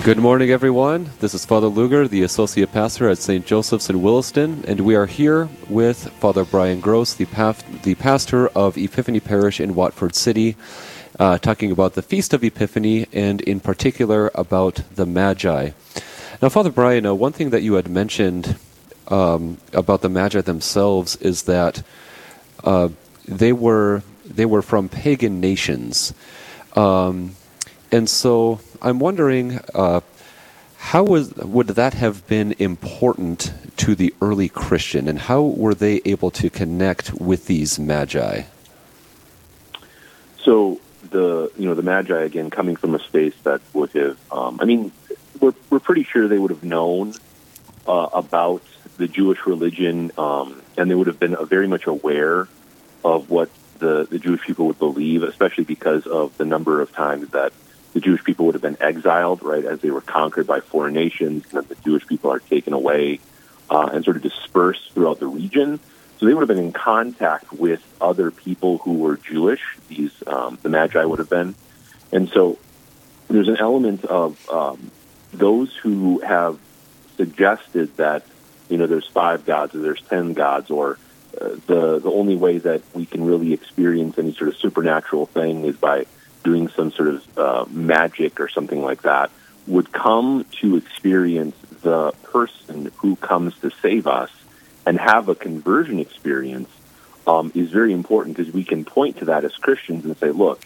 Good 0.03 0.17
morning, 0.17 0.51
everyone. 0.51 1.11
This 1.21 1.35
is 1.35 1.45
Father 1.45 1.67
Luger, 1.67 2.09
the 2.09 2.23
Associate 2.23 2.73
Pastor 2.73 3.11
at 3.11 3.19
St. 3.19 3.45
Joseph's 3.45 3.91
in 3.91 4.01
Williston, 4.01 4.65
and 4.67 4.81
we 4.81 4.95
are 4.95 5.05
here 5.05 5.51
with 5.69 6.09
Father 6.13 6.47
Brian 6.47 6.81
Gross, 6.81 7.13
the, 7.13 7.27
paf- 7.27 7.83
the 7.83 7.95
pastor 7.97 8.49
of 8.49 8.79
Epiphany 8.79 9.21
Parish 9.21 9.61
in 9.61 9.75
Watford 9.75 10.15
City, 10.15 10.57
uh, 11.21 11.37
talking 11.37 11.71
about 11.71 11.93
the 11.93 12.03
Feast 12.03 12.33
of 12.33 12.43
Epiphany 12.43 13.07
and, 13.13 13.43
in 13.43 13.61
particular, 13.61 14.31
about 14.35 14.83
the 14.95 15.05
Magi. 15.05 15.71
Now, 16.41 16.49
Father 16.49 16.71
Brian, 16.71 17.05
uh, 17.05 17.13
one 17.13 17.33
thing 17.33 17.51
that 17.51 17.63
you 17.63 17.75
had 17.75 17.91
mentioned 17.91 18.57
um, 19.09 19.59
about 19.75 20.01
the 20.01 20.09
Magi 20.09 20.41
themselves 20.41 21.17
is 21.17 21.43
that 21.43 21.83
uh, 22.65 22.89
they 23.29 23.53
were 23.53 24.03
they 24.25 24.47
were 24.47 24.63
from 24.63 24.89
pagan 24.89 25.41
nations, 25.41 26.15
um, 26.75 27.35
and 27.93 28.09
so 28.09 28.61
I'm 28.81 28.99
wondering 28.99 29.61
uh, 29.75 30.01
how 30.79 31.03
was 31.03 31.35
would 31.35 31.69
that 31.69 31.95
have 31.95 32.27
been 32.29 32.55
important 32.59 33.53
to 33.79 33.95
the 33.95 34.15
early 34.23 34.49
Christian, 34.49 35.07
and 35.09 35.19
how 35.19 35.43
were 35.43 35.75
they 35.75 36.01
able 36.07 36.31
to 36.31 36.49
connect 36.49 37.13
with 37.15 37.47
these 37.47 37.79
Magi? 37.79 38.43
So 40.39 40.81
the 41.03 41.51
you 41.57 41.67
know 41.67 41.75
the 41.75 41.83
Magi 41.83 42.23
again 42.23 42.51
coming 42.51 42.77
from 42.77 42.95
a 42.95 42.99
space 42.99 43.35
that 43.45 43.61
would 43.73 43.91
have 43.93 44.19
um, 44.33 44.59
I 44.61 44.65
mean 44.65 44.93
we're, 45.41 45.55
we're 45.71 45.81
pretty 45.81 46.05
sure 46.05 46.29
they 46.29 46.39
would 46.39 46.51
have 46.51 46.65
known 46.65 47.15
uh, 47.87 48.09
about 48.13 48.63
the 48.97 49.09
Jewish 49.09 49.47
religion, 49.47 50.13
um, 50.19 50.63
and 50.77 50.91
they 50.91 50.95
would 50.95 51.07
have 51.07 51.19
been 51.19 51.35
uh, 51.35 51.45
very 51.45 51.67
much 51.67 51.87
aware 51.87 52.49
of 53.05 53.31
what 53.31 53.51
the, 53.79 54.05
the 54.05 54.19
Jewish 54.19 54.43
people 54.43 54.67
would 54.67 54.79
believe, 54.79 55.23
especially 55.23 55.65
because 55.65 56.07
of 56.07 56.37
the 56.37 56.45
number 56.45 56.81
of 56.81 56.93
times 56.93 57.31
that 57.31 57.53
the 57.95 58.01
Jewish 58.01 58.23
people 58.23 58.47
would 58.47 58.55
have 58.55 58.63
been 58.63 58.77
exiled, 58.81 59.43
right, 59.43 59.65
as 59.65 59.81
they 59.81 59.91
were 59.91 60.03
conquered 60.03 60.47
by 60.47 60.61
foreign 60.61 60.95
nations, 60.95 61.45
and 61.53 61.67
the 61.67 61.75
Jewish 61.77 62.07
people 62.07 62.31
are 62.31 62.39
taken 62.39 62.73
away 62.73 63.21
uh, 63.71 63.89
and 63.93 64.05
sort 64.05 64.17
of 64.17 64.23
dispersed 64.23 64.93
throughout 64.93 65.19
the 65.19 65.27
region. 65.27 65.81
So 66.21 66.27
they 66.27 66.35
would 66.35 66.43
have 66.43 66.55
been 66.55 66.63
in 66.63 66.73
contact 66.73 67.51
with 67.51 67.83
other 67.99 68.31
people 68.31 68.77
who 68.77 68.99
were 68.99 69.17
Jewish. 69.17 69.63
These 69.89 70.13
um, 70.27 70.59
the 70.61 70.69
Magi 70.69 71.03
would 71.03 71.19
have 71.19 71.31
been, 71.31 71.55
and 72.13 72.29
so 72.29 72.59
there's 73.29 73.49
an 73.49 73.57
element 73.57 74.05
of 74.05 74.51
um, 74.51 74.91
those 75.33 75.75
who 75.77 76.21
have 76.21 76.59
suggested 77.17 77.97
that 77.97 78.27
you 78.69 78.77
know 78.77 78.87
there's 78.87 79.07
five 79.07 79.47
gods 79.47 79.75
or 79.75 79.79
there's 79.79 80.03
ten 80.03 80.35
gods 80.35 80.71
or 80.71 80.99
uh, 81.41 81.57
the 81.67 82.01
the 82.01 82.11
only 82.11 82.37
way 82.37 82.59
that 82.59 82.83
we 82.93 83.07
can 83.07 83.25
really 83.25 83.55
experience 83.55 84.19
any 84.19 84.35
sort 84.35 84.49
of 84.49 84.59
supernatural 84.59 85.25
thing 85.25 85.65
is 85.65 85.77
by 85.79 86.05
doing 86.45 86.69
some 86.69 86.93
sort 86.93 87.09
of 87.09 87.39
uh, 87.39 87.65
magic 87.71 88.41
or 88.41 88.49
something 88.51 88.83
like 88.83 89.03
that 89.03 89.31
would 89.67 89.91
come 89.91 90.45
to 90.61 90.77
experience 90.77 91.57
the 91.81 92.13
person 92.25 92.91
who 92.99 93.17
comes 93.17 93.57
to 93.61 93.71
save 93.81 94.07
us 94.07 94.31
and 94.87 94.99
have 94.99 95.29
a 95.29 95.35
conversion 95.35 95.99
experience 95.99 96.69
um, 97.27 97.53
is 97.55 97.71
very 97.71 97.93
important 97.93 98.37
because 98.37 98.53
we 98.53 98.65
can 98.65 98.85
point 98.85 99.19
to 99.19 99.27
that 99.27 99.45
as 99.45 99.55
Christians 99.55 100.05
and 100.05 100.17
say, 100.17 100.31
look, 100.31 100.65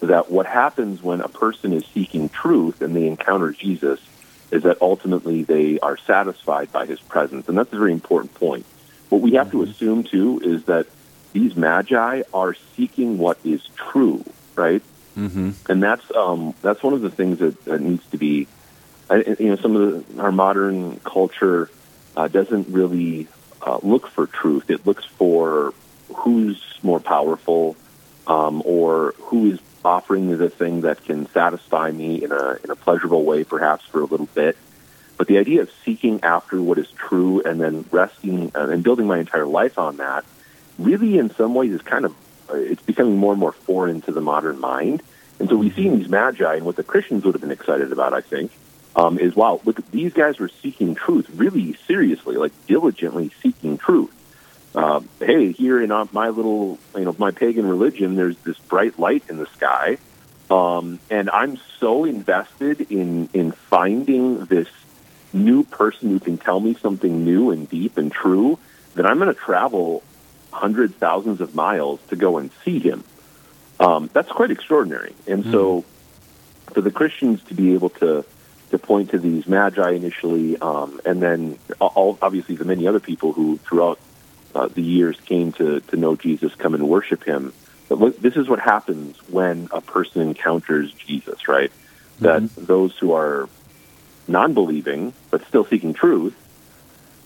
that 0.00 0.30
what 0.30 0.46
happens 0.46 1.02
when 1.02 1.20
a 1.20 1.28
person 1.28 1.72
is 1.72 1.84
seeking 1.86 2.28
truth 2.28 2.82
and 2.82 2.94
they 2.94 3.06
encounter 3.06 3.52
Jesus 3.52 4.00
is 4.50 4.64
that 4.64 4.82
ultimately 4.82 5.44
they 5.44 5.78
are 5.78 5.96
satisfied 5.96 6.70
by 6.72 6.86
his 6.86 7.00
presence. 7.00 7.48
And 7.48 7.56
that's 7.56 7.72
a 7.72 7.78
very 7.78 7.92
important 7.92 8.34
point. 8.34 8.66
What 9.08 9.22
we 9.22 9.32
have 9.34 9.50
to 9.52 9.62
assume, 9.62 10.04
too, 10.04 10.40
is 10.44 10.64
that 10.64 10.86
these 11.32 11.56
magi 11.56 12.22
are 12.34 12.54
seeking 12.76 13.18
what 13.18 13.38
is 13.44 13.62
true, 13.76 14.24
right? 14.54 14.82
Mm-hmm. 15.16 15.50
And 15.70 15.82
that's 15.82 16.04
um, 16.14 16.54
that's 16.62 16.82
one 16.82 16.94
of 16.94 17.00
the 17.00 17.10
things 17.10 17.38
that, 17.38 17.64
that 17.64 17.80
needs 17.80 18.04
to 18.10 18.18
be, 18.18 18.46
you 19.10 19.36
know, 19.38 19.56
some 19.56 19.76
of 19.76 20.14
the, 20.16 20.22
our 20.22 20.32
modern 20.32 20.98
culture 21.00 21.70
uh, 22.16 22.28
doesn't 22.28 22.68
really 22.68 23.28
uh, 23.62 23.78
look 23.82 24.08
for 24.08 24.26
truth. 24.26 24.70
It 24.70 24.86
looks 24.86 25.04
for 25.04 25.72
who's 26.14 26.62
more 26.82 27.00
powerful 27.00 27.76
um, 28.26 28.62
or 28.64 29.14
who 29.18 29.52
is 29.52 29.60
offering 29.84 30.28
me 30.28 30.34
the 30.34 30.50
thing 30.50 30.82
that 30.82 31.04
can 31.04 31.28
satisfy 31.30 31.90
me 31.90 32.22
in 32.22 32.32
a 32.32 32.58
in 32.62 32.70
a 32.70 32.76
pleasurable 32.76 33.24
way, 33.24 33.44
perhaps 33.44 33.84
for 33.86 34.00
a 34.00 34.04
little 34.04 34.26
bit. 34.26 34.56
But 35.16 35.26
the 35.26 35.38
idea 35.38 35.62
of 35.62 35.70
seeking 35.84 36.24
after 36.24 36.60
what 36.60 36.78
is 36.78 36.90
true 36.90 37.42
and 37.42 37.60
then 37.60 37.84
resting 37.90 38.52
uh, 38.54 38.68
and 38.68 38.82
building 38.82 39.06
my 39.06 39.18
entire 39.18 39.46
life 39.46 39.78
on 39.78 39.98
that, 39.98 40.24
really, 40.78 41.18
in 41.18 41.30
some 41.34 41.54
ways, 41.54 41.72
is 41.72 41.82
kind 41.82 42.04
of 42.04 42.14
uh, 42.50 42.54
it's 42.54 42.82
becoming 42.82 43.16
more 43.16 43.32
and 43.32 43.40
more 43.40 43.52
foreign 43.52 44.00
to 44.02 44.12
the 44.12 44.20
modern 44.20 44.58
mind. 44.58 45.02
And 45.38 45.48
so 45.48 45.56
we 45.56 45.70
see 45.70 45.86
in 45.86 45.98
these 45.98 46.08
magi, 46.08 46.56
and 46.56 46.64
what 46.64 46.76
the 46.76 46.84
Christians 46.84 47.24
would 47.24 47.34
have 47.34 47.40
been 47.40 47.50
excited 47.50 47.90
about, 47.90 48.14
I 48.14 48.20
think, 48.20 48.52
um, 48.94 49.18
is 49.18 49.34
wow, 49.34 49.60
look, 49.64 49.90
these 49.90 50.12
guys 50.12 50.38
were 50.38 50.50
seeking 50.62 50.94
truth 50.94 51.28
really 51.34 51.74
seriously, 51.86 52.36
like 52.36 52.52
diligently 52.66 53.30
seeking 53.42 53.78
truth 53.78 54.12
uh, 54.74 55.00
hey, 55.20 55.52
here 55.52 55.82
in 55.82 55.90
my 56.12 56.28
little, 56.30 56.78
you 56.96 57.04
know, 57.04 57.14
my 57.18 57.30
pagan 57.30 57.68
religion, 57.68 58.14
there's 58.14 58.38
this 58.38 58.58
bright 58.58 58.98
light 58.98 59.24
in 59.28 59.36
the 59.36 59.46
sky, 59.46 59.98
um, 60.50 60.98
and 61.10 61.28
I'm 61.28 61.58
so 61.78 62.04
invested 62.04 62.90
in 62.90 63.28
in 63.34 63.52
finding 63.52 64.46
this 64.46 64.68
new 65.32 65.64
person 65.64 66.10
who 66.10 66.20
can 66.20 66.38
tell 66.38 66.58
me 66.58 66.74
something 66.74 67.24
new 67.24 67.50
and 67.50 67.68
deep 67.68 67.98
and 67.98 68.10
true 68.10 68.58
that 68.94 69.06
I'm 69.06 69.18
going 69.18 69.32
to 69.32 69.38
travel 69.38 70.02
hundreds, 70.52 70.94
thousands 70.94 71.40
of 71.40 71.54
miles 71.54 72.00
to 72.08 72.16
go 72.16 72.38
and 72.38 72.50
see 72.64 72.78
him. 72.78 73.04
Um, 73.80 74.10
that's 74.12 74.30
quite 74.30 74.50
extraordinary, 74.50 75.14
and 75.26 75.44
mm. 75.44 75.50
so 75.50 75.84
for 76.72 76.80
the 76.80 76.90
Christians 76.90 77.42
to 77.44 77.54
be 77.54 77.74
able 77.74 77.90
to 77.90 78.24
to 78.72 78.78
point 78.78 79.10
to 79.10 79.18
these 79.18 79.46
magi 79.46 79.90
initially, 79.90 80.56
um, 80.58 81.00
and 81.04 81.22
then 81.22 81.58
all, 81.78 82.18
obviously 82.20 82.56
the 82.56 82.64
many 82.64 82.86
other 82.86 83.00
people 83.00 83.32
who 83.32 83.58
throughout 83.58 84.00
uh, 84.54 84.66
the 84.68 84.82
years 84.82 85.18
came 85.20 85.52
to, 85.52 85.80
to 85.80 85.96
know 85.96 86.16
Jesus, 86.16 86.54
come 86.54 86.74
and 86.74 86.88
worship 86.88 87.22
him. 87.22 87.52
But 87.88 87.98
look, 87.98 88.18
this 88.20 88.36
is 88.36 88.48
what 88.48 88.58
happens 88.58 89.16
when 89.28 89.68
a 89.72 89.80
person 89.80 90.22
encounters 90.22 90.92
Jesus, 90.92 91.48
right? 91.48 91.70
Mm-hmm. 92.20 92.24
That 92.24 92.66
those 92.66 92.96
who 92.98 93.12
are 93.12 93.48
non 94.26 94.54
believing, 94.54 95.12
but 95.30 95.46
still 95.46 95.66
seeking 95.66 95.92
truth, 95.92 96.34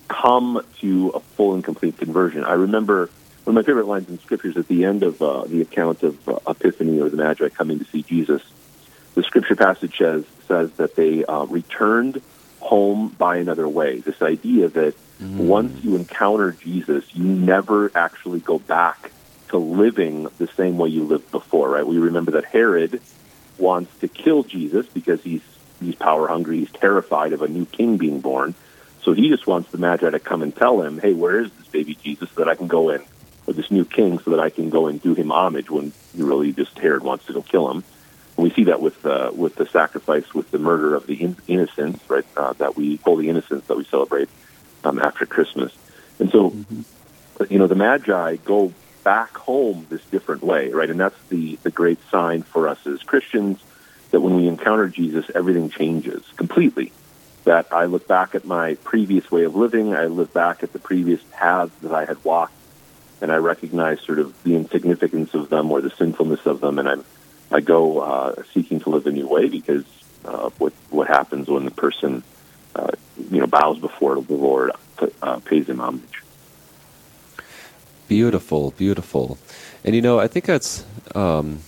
come 0.08 0.64
to 0.80 1.10
a 1.10 1.20
full 1.20 1.54
and 1.54 1.62
complete 1.62 1.96
conversion. 1.96 2.44
I 2.44 2.54
remember 2.54 3.08
one 3.44 3.56
of 3.56 3.64
my 3.64 3.66
favorite 3.66 3.86
lines 3.86 4.08
in 4.08 4.18
scriptures 4.18 4.56
at 4.56 4.66
the 4.66 4.84
end 4.84 5.04
of 5.04 5.22
uh, 5.22 5.44
the 5.44 5.60
account 5.60 6.02
of 6.02 6.28
uh, 6.28 6.38
Epiphany 6.48 7.00
or 7.00 7.08
the 7.08 7.16
Magi 7.16 7.48
coming 7.50 7.78
to 7.78 7.84
see 7.84 8.02
Jesus. 8.02 8.42
The 9.16 9.22
scripture 9.22 9.56
passage 9.56 9.96
says, 9.96 10.24
says 10.46 10.70
that 10.72 10.94
they 10.94 11.24
uh, 11.24 11.46
returned 11.46 12.20
home 12.60 13.08
by 13.08 13.38
another 13.38 13.66
way. 13.66 14.00
This 14.00 14.20
idea 14.20 14.68
that 14.68 14.94
mm. 15.18 15.36
once 15.38 15.82
you 15.82 15.96
encounter 15.96 16.52
Jesus, 16.52 17.02
you 17.14 17.24
never 17.24 17.90
actually 17.94 18.40
go 18.40 18.58
back 18.58 19.10
to 19.48 19.56
living 19.56 20.28
the 20.36 20.48
same 20.48 20.76
way 20.76 20.90
you 20.90 21.04
lived 21.04 21.30
before, 21.30 21.70
right? 21.70 21.86
We 21.86 21.96
remember 21.96 22.32
that 22.32 22.44
Herod 22.44 23.00
wants 23.56 23.96
to 24.00 24.08
kill 24.08 24.42
Jesus 24.42 24.86
because 24.86 25.22
he's 25.22 25.42
he's 25.80 25.94
power 25.94 26.28
hungry, 26.28 26.58
he's 26.58 26.72
terrified 26.72 27.32
of 27.32 27.40
a 27.40 27.48
new 27.48 27.64
king 27.64 27.96
being 27.96 28.20
born. 28.20 28.54
So 29.02 29.14
he 29.14 29.30
just 29.30 29.46
wants 29.46 29.70
the 29.70 29.78
Magi 29.78 30.10
to 30.10 30.18
come 30.18 30.42
and 30.42 30.54
tell 30.54 30.82
him, 30.82 30.98
"Hey, 30.98 31.14
where 31.14 31.40
is 31.40 31.50
this 31.52 31.68
baby 31.68 31.96
Jesus 32.02 32.28
so 32.34 32.44
that 32.44 32.50
I 32.50 32.54
can 32.54 32.66
go 32.66 32.90
in, 32.90 33.02
or 33.46 33.54
this 33.54 33.70
new 33.70 33.86
king 33.86 34.18
so 34.18 34.32
that 34.32 34.40
I 34.40 34.50
can 34.50 34.68
go 34.68 34.88
and 34.88 35.00
do 35.00 35.14
him 35.14 35.30
homage?" 35.30 35.70
When 35.70 35.92
he 36.14 36.22
really 36.22 36.52
just 36.52 36.78
Herod 36.78 37.02
wants 37.02 37.24
to 37.26 37.32
go 37.32 37.40
kill 37.40 37.70
him. 37.70 37.84
We 38.36 38.50
see 38.50 38.64
that 38.64 38.80
with 38.80 39.04
uh, 39.06 39.30
with 39.34 39.54
the 39.54 39.66
sacrifice, 39.66 40.34
with 40.34 40.50
the 40.50 40.58
murder 40.58 40.94
of 40.94 41.06
the 41.06 41.14
in- 41.22 41.36
innocents, 41.48 42.08
right? 42.10 42.26
Uh, 42.36 42.52
that 42.54 42.76
we 42.76 42.96
holy 42.96 43.28
innocents 43.28 43.66
that 43.68 43.76
we 43.76 43.84
celebrate 43.84 44.28
um, 44.84 44.98
after 44.98 45.24
Christmas, 45.24 45.72
and 46.18 46.30
so 46.30 46.50
mm-hmm. 46.50 47.52
you 47.52 47.58
know 47.58 47.66
the 47.66 47.74
Magi 47.74 48.36
go 48.36 48.72
back 49.04 49.36
home 49.38 49.86
this 49.88 50.04
different 50.06 50.42
way, 50.42 50.70
right? 50.70 50.90
And 50.90 51.00
that's 51.00 51.18
the 51.28 51.56
the 51.62 51.70
great 51.70 51.98
sign 52.10 52.42
for 52.42 52.68
us 52.68 52.86
as 52.86 53.02
Christians 53.02 53.62
that 54.10 54.20
when 54.20 54.36
we 54.36 54.48
encounter 54.48 54.88
Jesus, 54.88 55.30
everything 55.34 55.70
changes 55.70 56.22
completely. 56.36 56.92
That 57.44 57.72
I 57.72 57.84
look 57.84 58.08
back 58.08 58.34
at 58.34 58.44
my 58.44 58.74
previous 58.82 59.30
way 59.30 59.44
of 59.44 59.54
living, 59.54 59.94
I 59.94 60.06
look 60.06 60.32
back 60.32 60.62
at 60.62 60.72
the 60.72 60.78
previous 60.78 61.20
paths 61.32 61.72
that 61.82 61.92
I 61.92 62.04
had 62.04 62.22
walked, 62.24 62.54
and 63.20 63.30
I 63.30 63.36
recognize 63.36 64.00
sort 64.00 64.18
of 64.18 64.34
the 64.42 64.56
insignificance 64.56 65.32
of 65.34 65.48
them 65.48 65.70
or 65.70 65.80
the 65.80 65.90
sinfulness 65.90 66.44
of 66.44 66.60
them, 66.60 66.78
and 66.78 66.88
I'm 66.88 67.04
I 67.50 67.60
go 67.60 68.00
uh, 68.00 68.42
seeking 68.52 68.80
to 68.80 68.90
live 68.90 69.06
a 69.06 69.12
new 69.12 69.28
way 69.28 69.48
because 69.48 69.84
uh, 70.24 70.50
what 70.58 70.72
what 70.90 71.08
happens 71.08 71.48
when 71.48 71.64
the 71.64 71.70
person 71.70 72.22
uh, 72.74 72.90
you 73.30 73.40
know 73.40 73.46
bows 73.46 73.78
before 73.78 74.20
the 74.20 74.34
Lord, 74.34 74.72
uh, 75.22 75.38
pays 75.40 75.68
him 75.68 75.80
homage. 75.80 76.22
Beautiful, 78.08 78.72
beautiful, 78.72 79.38
and 79.84 79.94
you 79.94 80.02
know 80.02 80.18
I 80.18 80.28
think 80.28 80.46
that's. 80.46 80.84
Um, 81.14 81.60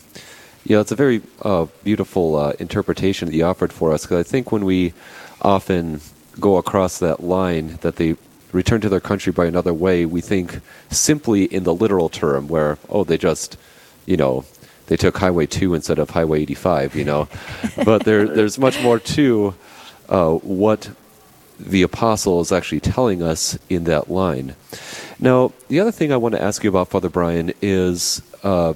you 0.64 0.76
know, 0.76 0.82
it's 0.82 0.92
a 0.92 0.96
very 0.96 1.22
uh, 1.40 1.66
beautiful 1.82 2.36
uh, 2.36 2.52
interpretation 2.58 3.26
that 3.28 3.34
you 3.34 3.42
offered 3.42 3.72
for 3.72 3.90
us 3.90 4.02
because 4.02 4.26
I 4.26 4.28
think 4.28 4.52
when 4.52 4.66
we 4.66 4.92
often 5.40 6.02
go 6.38 6.58
across 6.58 6.98
that 6.98 7.22
line 7.22 7.78
that 7.80 7.96
they 7.96 8.16
return 8.52 8.80
to 8.82 8.88
their 8.88 9.00
country 9.00 9.32
by 9.32 9.46
another 9.46 9.72
way, 9.72 10.04
we 10.04 10.20
think 10.20 10.60
simply 10.90 11.44
in 11.44 11.64
the 11.64 11.74
literal 11.74 12.10
term 12.10 12.48
where, 12.48 12.76
oh, 12.90 13.04
they 13.04 13.16
just, 13.16 13.56
you 14.04 14.16
know, 14.16 14.44
they 14.88 14.96
took 14.96 15.16
Highway 15.16 15.46
2 15.46 15.74
instead 15.74 15.98
of 15.98 16.10
Highway 16.10 16.42
85, 16.42 16.96
you 16.96 17.04
know. 17.04 17.28
but 17.84 18.04
there, 18.04 18.26
there's 18.26 18.58
much 18.58 18.82
more 18.82 18.98
to 18.98 19.54
uh, 20.08 20.32
what 20.32 20.90
the 21.58 21.82
apostle 21.82 22.40
is 22.40 22.52
actually 22.52 22.80
telling 22.80 23.22
us 23.22 23.58
in 23.68 23.84
that 23.84 24.10
line. 24.10 24.54
Now, 25.18 25.52
the 25.68 25.80
other 25.80 25.92
thing 25.92 26.12
I 26.12 26.16
want 26.16 26.34
to 26.34 26.42
ask 26.42 26.62
you 26.62 26.70
about, 26.70 26.88
Father 26.88 27.08
Brian, 27.08 27.52
is 27.60 28.22
uh, 28.42 28.74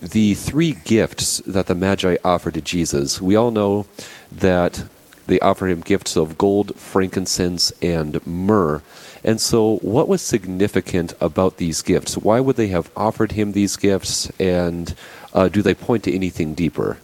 the 0.00 0.34
three 0.34 0.72
gifts 0.72 1.38
that 1.46 1.66
the 1.66 1.74
Magi 1.74 2.16
offered 2.24 2.54
to 2.54 2.60
Jesus. 2.60 3.20
We 3.20 3.36
all 3.36 3.50
know 3.50 3.86
that 4.30 4.84
they 5.26 5.40
offered 5.40 5.68
him 5.68 5.80
gifts 5.80 6.16
of 6.16 6.36
gold, 6.36 6.76
frankincense, 6.76 7.72
and 7.80 8.24
myrrh. 8.26 8.82
And 9.22 9.40
so, 9.40 9.76
what 9.78 10.08
was 10.08 10.22
significant 10.22 11.12
about 11.20 11.58
these 11.58 11.82
gifts? 11.82 12.16
Why 12.16 12.40
would 12.40 12.56
they 12.56 12.68
have 12.68 12.90
offered 12.96 13.32
him 13.32 13.52
these 13.52 13.76
gifts? 13.76 14.30
And 14.40 14.94
uh, 15.32 15.48
do 15.48 15.62
they 15.62 15.74
point 15.74 16.04
to 16.04 16.14
anything 16.14 16.54
deeper? 16.54 16.98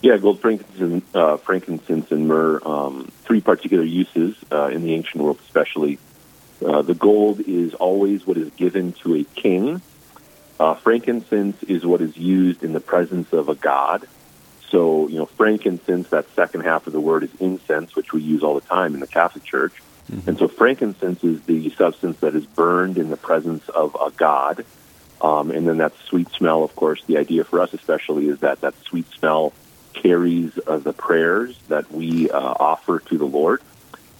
Yeah, 0.00 0.18
gold, 0.18 0.40
frankincense, 0.40 1.04
uh, 1.14 1.38
frankincense 1.38 2.12
and 2.12 2.28
myrrh, 2.28 2.60
um, 2.66 3.10
three 3.22 3.40
particular 3.40 3.84
uses 3.84 4.36
uh, 4.52 4.66
in 4.66 4.82
the 4.82 4.92
ancient 4.92 5.22
world, 5.22 5.38
especially. 5.46 5.98
Uh, 6.64 6.82
the 6.82 6.94
gold 6.94 7.40
is 7.40 7.74
always 7.74 8.26
what 8.26 8.36
is 8.36 8.50
given 8.50 8.92
to 8.92 9.16
a 9.16 9.24
king. 9.24 9.80
Uh, 10.60 10.74
frankincense 10.74 11.62
is 11.64 11.86
what 11.86 12.00
is 12.00 12.16
used 12.16 12.62
in 12.62 12.72
the 12.72 12.80
presence 12.80 13.32
of 13.32 13.48
a 13.48 13.54
god. 13.54 14.06
So, 14.68 15.08
you 15.08 15.18
know, 15.18 15.26
frankincense, 15.26 16.08
that 16.10 16.26
second 16.34 16.62
half 16.62 16.86
of 16.86 16.92
the 16.92 17.00
word 17.00 17.24
is 17.24 17.30
incense, 17.40 17.96
which 17.96 18.12
we 18.12 18.22
use 18.22 18.42
all 18.42 18.54
the 18.54 18.66
time 18.66 18.94
in 18.94 19.00
the 19.00 19.06
Catholic 19.06 19.44
Church. 19.44 19.72
Mm-hmm. 20.10 20.28
And 20.28 20.38
so 20.38 20.48
frankincense 20.48 21.24
is 21.24 21.40
the 21.42 21.70
substance 21.70 22.18
that 22.20 22.34
is 22.34 22.44
burned 22.44 22.98
in 22.98 23.08
the 23.08 23.16
presence 23.16 23.66
of 23.70 23.96
a 23.98 24.10
god. 24.10 24.64
Um, 25.24 25.50
and 25.50 25.66
then 25.66 25.78
that 25.78 25.94
sweet 26.06 26.28
smell, 26.32 26.64
of 26.64 26.76
course, 26.76 27.02
the 27.06 27.16
idea 27.16 27.44
for 27.44 27.60
us 27.60 27.72
especially 27.72 28.28
is 28.28 28.40
that 28.40 28.60
that 28.60 28.74
sweet 28.82 29.08
smell 29.08 29.54
carries 29.94 30.52
uh, 30.66 30.76
the 30.76 30.92
prayers 30.92 31.58
that 31.68 31.90
we 31.90 32.30
uh, 32.30 32.38
offer 32.38 32.98
to 32.98 33.16
the 33.16 33.24
Lord. 33.24 33.62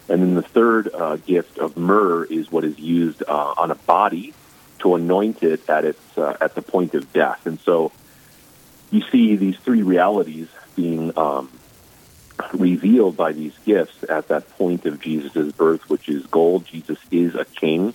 And 0.09 0.23
then 0.23 0.35
the 0.35 0.43
third 0.43 0.89
uh, 0.95 1.17
gift 1.17 1.59
of 1.59 1.77
myrrh 1.77 2.25
is 2.25 2.51
what 2.51 2.65
is 2.65 2.79
used 2.79 3.23
uh, 3.23 3.55
on 3.59 3.71
a 3.71 3.75
body 3.75 4.33
to 4.79 4.95
anoint 4.95 5.43
it 5.43 5.69
at 5.69 5.85
its 5.85 6.01
uh, 6.17 6.39
at 6.41 6.55
the 6.55 6.63
point 6.63 6.95
of 6.95 7.13
death. 7.13 7.45
And 7.45 7.61
so 7.61 7.93
you 8.91 9.03
see 9.13 9.37
these 9.37 9.59
three 9.59 9.83
realities 9.83 10.49
being 10.75 11.13
um, 11.19 11.51
revealed 12.55 13.15
by 13.15 13.33
these 13.33 13.53
gifts 13.67 14.05
at 14.09 14.29
that 14.29 14.49
point 14.57 14.87
of 14.87 15.01
Jesus' 15.01 15.53
birth, 15.53 15.91
which 15.91 16.09
is 16.09 16.25
gold. 16.27 16.65
Jesus 16.65 16.99
is 17.11 17.35
a 17.35 17.45
king 17.45 17.93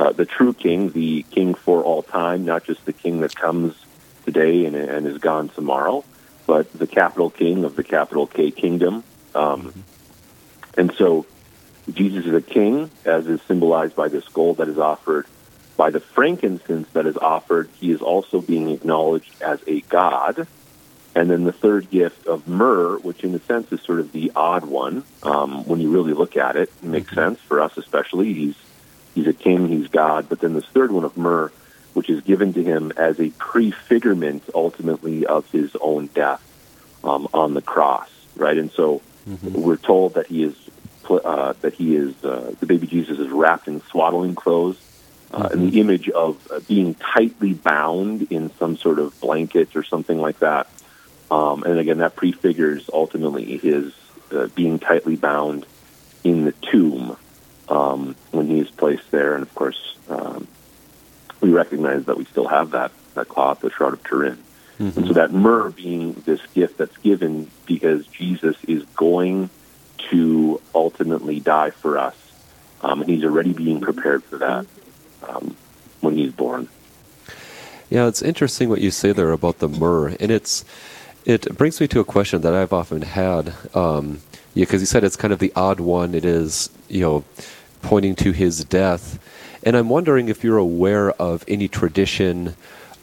uh, 0.00 0.12
the 0.12 0.24
true 0.24 0.54
king, 0.54 0.90
the 0.90 1.22
king 1.30 1.54
for 1.54 1.82
all 1.82 2.02
time, 2.02 2.44
not 2.46 2.64
just 2.64 2.84
the 2.86 2.92
king 2.92 3.20
that 3.20 3.34
comes 3.36 3.74
today 4.24 4.64
and, 4.66 4.74
and 4.74 5.06
is 5.06 5.18
gone 5.18 5.48
tomorrow, 5.50 6.04
but 6.46 6.72
the 6.72 6.86
capital 6.86 7.28
King 7.28 7.64
of 7.64 7.76
the 7.76 7.84
capital 7.84 8.26
K 8.26 8.50
kingdom. 8.50 9.04
Um, 9.34 9.84
And 10.76 10.92
so 10.94 11.26
Jesus 11.92 12.26
is 12.26 12.34
a 12.34 12.40
king, 12.40 12.90
as 13.04 13.26
is 13.26 13.40
symbolized 13.42 13.96
by 13.96 14.08
this 14.08 14.26
gold 14.28 14.58
that 14.58 14.68
is 14.68 14.78
offered. 14.78 15.26
By 15.76 15.90
the 15.90 16.00
frankincense 16.00 16.88
that 16.92 17.06
is 17.06 17.16
offered, 17.16 17.68
he 17.80 17.90
is 17.90 18.00
also 18.00 18.40
being 18.40 18.70
acknowledged 18.70 19.42
as 19.42 19.60
a 19.66 19.80
god. 19.82 20.46
And 21.14 21.28
then 21.28 21.44
the 21.44 21.52
third 21.52 21.90
gift 21.90 22.26
of 22.26 22.46
myrrh, 22.46 22.98
which 22.98 23.24
in 23.24 23.34
a 23.34 23.40
sense 23.40 23.72
is 23.72 23.80
sort 23.82 24.00
of 24.00 24.12
the 24.12 24.32
odd 24.36 24.64
one, 24.64 25.04
um, 25.22 25.66
when 25.66 25.80
you 25.80 25.90
really 25.90 26.12
look 26.12 26.36
at 26.36 26.56
it, 26.56 26.70
it 26.82 26.84
makes 26.84 27.12
sense 27.14 27.40
for 27.40 27.60
us 27.60 27.76
especially. 27.76 28.32
He's 28.32 28.56
he's 29.14 29.26
a 29.26 29.32
king, 29.32 29.68
he's 29.68 29.88
God. 29.88 30.28
But 30.28 30.40
then 30.40 30.54
this 30.54 30.66
third 30.66 30.92
one 30.92 31.04
of 31.04 31.16
myrrh, 31.16 31.52
which 31.94 32.10
is 32.10 32.22
given 32.22 32.52
to 32.54 32.62
him 32.62 32.92
as 32.96 33.18
a 33.18 33.30
prefigurement, 33.30 34.42
ultimately, 34.54 35.26
of 35.26 35.50
his 35.50 35.74
own 35.80 36.06
death 36.08 36.42
um, 37.04 37.28
on 37.32 37.54
the 37.54 37.62
cross, 37.62 38.10
right? 38.36 38.56
And 38.56 38.70
so 38.70 39.02
we're 39.42 39.76
told 39.76 40.14
that 40.14 40.26
he 40.26 40.44
is 40.44 40.56
uh, 41.08 41.54
that 41.60 41.74
he 41.74 41.96
is 41.96 42.24
uh, 42.24 42.54
the 42.60 42.66
baby 42.66 42.86
Jesus 42.86 43.18
is 43.18 43.28
wrapped 43.30 43.66
in 43.66 43.80
swaddling 43.82 44.34
clothes, 44.34 44.78
uh, 45.32 45.48
and 45.52 45.72
the 45.72 45.80
image 45.80 46.08
of 46.08 46.50
uh, 46.50 46.60
being 46.60 46.94
tightly 46.94 47.52
bound 47.52 48.28
in 48.30 48.50
some 48.58 48.76
sort 48.76 48.98
of 48.98 49.18
blanket 49.20 49.74
or 49.74 49.82
something 49.82 50.20
like 50.20 50.38
that. 50.38 50.68
Um, 51.30 51.62
and 51.64 51.78
again, 51.78 51.98
that 51.98 52.16
prefigures 52.16 52.88
ultimately 52.92 53.58
his 53.58 53.92
uh, 54.32 54.48
being 54.48 54.78
tightly 54.78 55.16
bound 55.16 55.66
in 56.22 56.44
the 56.44 56.52
tomb 56.52 57.16
um, 57.70 58.16
when 58.32 58.46
he 58.46 58.58
is 58.58 58.70
placed 58.70 59.10
there. 59.10 59.34
And 59.34 59.42
of 59.42 59.54
course, 59.54 59.96
um, 60.08 60.46
we 61.40 61.50
recognize 61.50 62.04
that 62.06 62.16
we 62.16 62.24
still 62.26 62.48
have 62.48 62.72
that, 62.72 62.92
that 63.14 63.28
cloth, 63.28 63.60
the 63.60 63.70
Shroud 63.70 63.94
of 63.94 64.04
Turin. 64.04 64.38
And 64.80 64.94
so 64.94 65.12
that 65.12 65.30
myrrh 65.30 65.70
being 65.70 66.14
this 66.24 66.40
gift 66.54 66.78
that's 66.78 66.96
given 66.98 67.50
because 67.66 68.06
Jesus 68.06 68.56
is 68.66 68.82
going 68.96 69.50
to 70.08 70.58
ultimately 70.74 71.38
die 71.38 71.68
for 71.68 71.98
us. 71.98 72.16
Um, 72.80 73.02
and 73.02 73.10
he's 73.10 73.22
already 73.22 73.52
being 73.52 73.82
prepared 73.82 74.24
for 74.24 74.38
that 74.38 74.66
um, 75.28 75.54
when 76.00 76.16
he's 76.16 76.32
born. 76.32 76.68
Yeah, 77.90 78.06
it's 78.06 78.22
interesting 78.22 78.70
what 78.70 78.80
you 78.80 78.90
say 78.90 79.12
there 79.12 79.32
about 79.32 79.58
the 79.58 79.68
myrrh, 79.68 80.16
and 80.18 80.30
it's 80.30 80.64
it 81.26 81.54
brings 81.58 81.78
me 81.78 81.86
to 81.88 82.00
a 82.00 82.04
question 82.04 82.40
that 82.40 82.54
I've 82.54 82.72
often 82.72 83.02
had. 83.02 83.52
Um, 83.74 84.22
yeah, 84.54 84.62
because 84.62 84.80
you 84.80 84.86
said 84.86 85.04
it's 85.04 85.16
kind 85.16 85.32
of 85.32 85.40
the 85.40 85.52
odd 85.54 85.80
one. 85.80 86.14
It 86.14 86.24
is 86.24 86.70
you 86.88 87.00
know 87.00 87.24
pointing 87.82 88.14
to 88.16 88.32
his 88.32 88.64
death, 88.64 89.18
and 89.62 89.76
I'm 89.76 89.88
wondering 89.88 90.28
if 90.28 90.42
you're 90.44 90.58
aware 90.58 91.10
of 91.12 91.44
any 91.46 91.68
tradition 91.68 92.54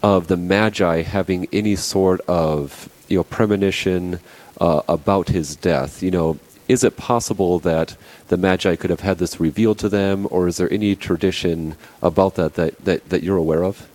of 0.03 0.27
the 0.27 0.37
Magi 0.37 1.01
having 1.01 1.47
any 1.51 1.75
sort 1.75 2.21
of 2.21 2.89
you 3.07 3.17
know 3.17 3.23
premonition 3.23 4.19
uh, 4.59 4.81
about 4.87 5.29
his 5.29 5.55
death. 5.55 6.01
You 6.01 6.11
know, 6.11 6.39
is 6.67 6.83
it 6.83 6.97
possible 6.97 7.59
that 7.59 7.95
the 8.27 8.37
Magi 8.37 8.75
could 8.75 8.89
have 8.89 8.99
had 9.01 9.17
this 9.17 9.39
revealed 9.39 9.79
to 9.79 9.89
them, 9.89 10.27
or 10.29 10.47
is 10.47 10.57
there 10.57 10.71
any 10.71 10.95
tradition 10.95 11.75
about 12.01 12.35
that 12.35 12.55
that, 12.55 12.77
that, 12.85 13.09
that 13.09 13.23
you're 13.23 13.37
aware 13.37 13.63
of? 13.63 13.89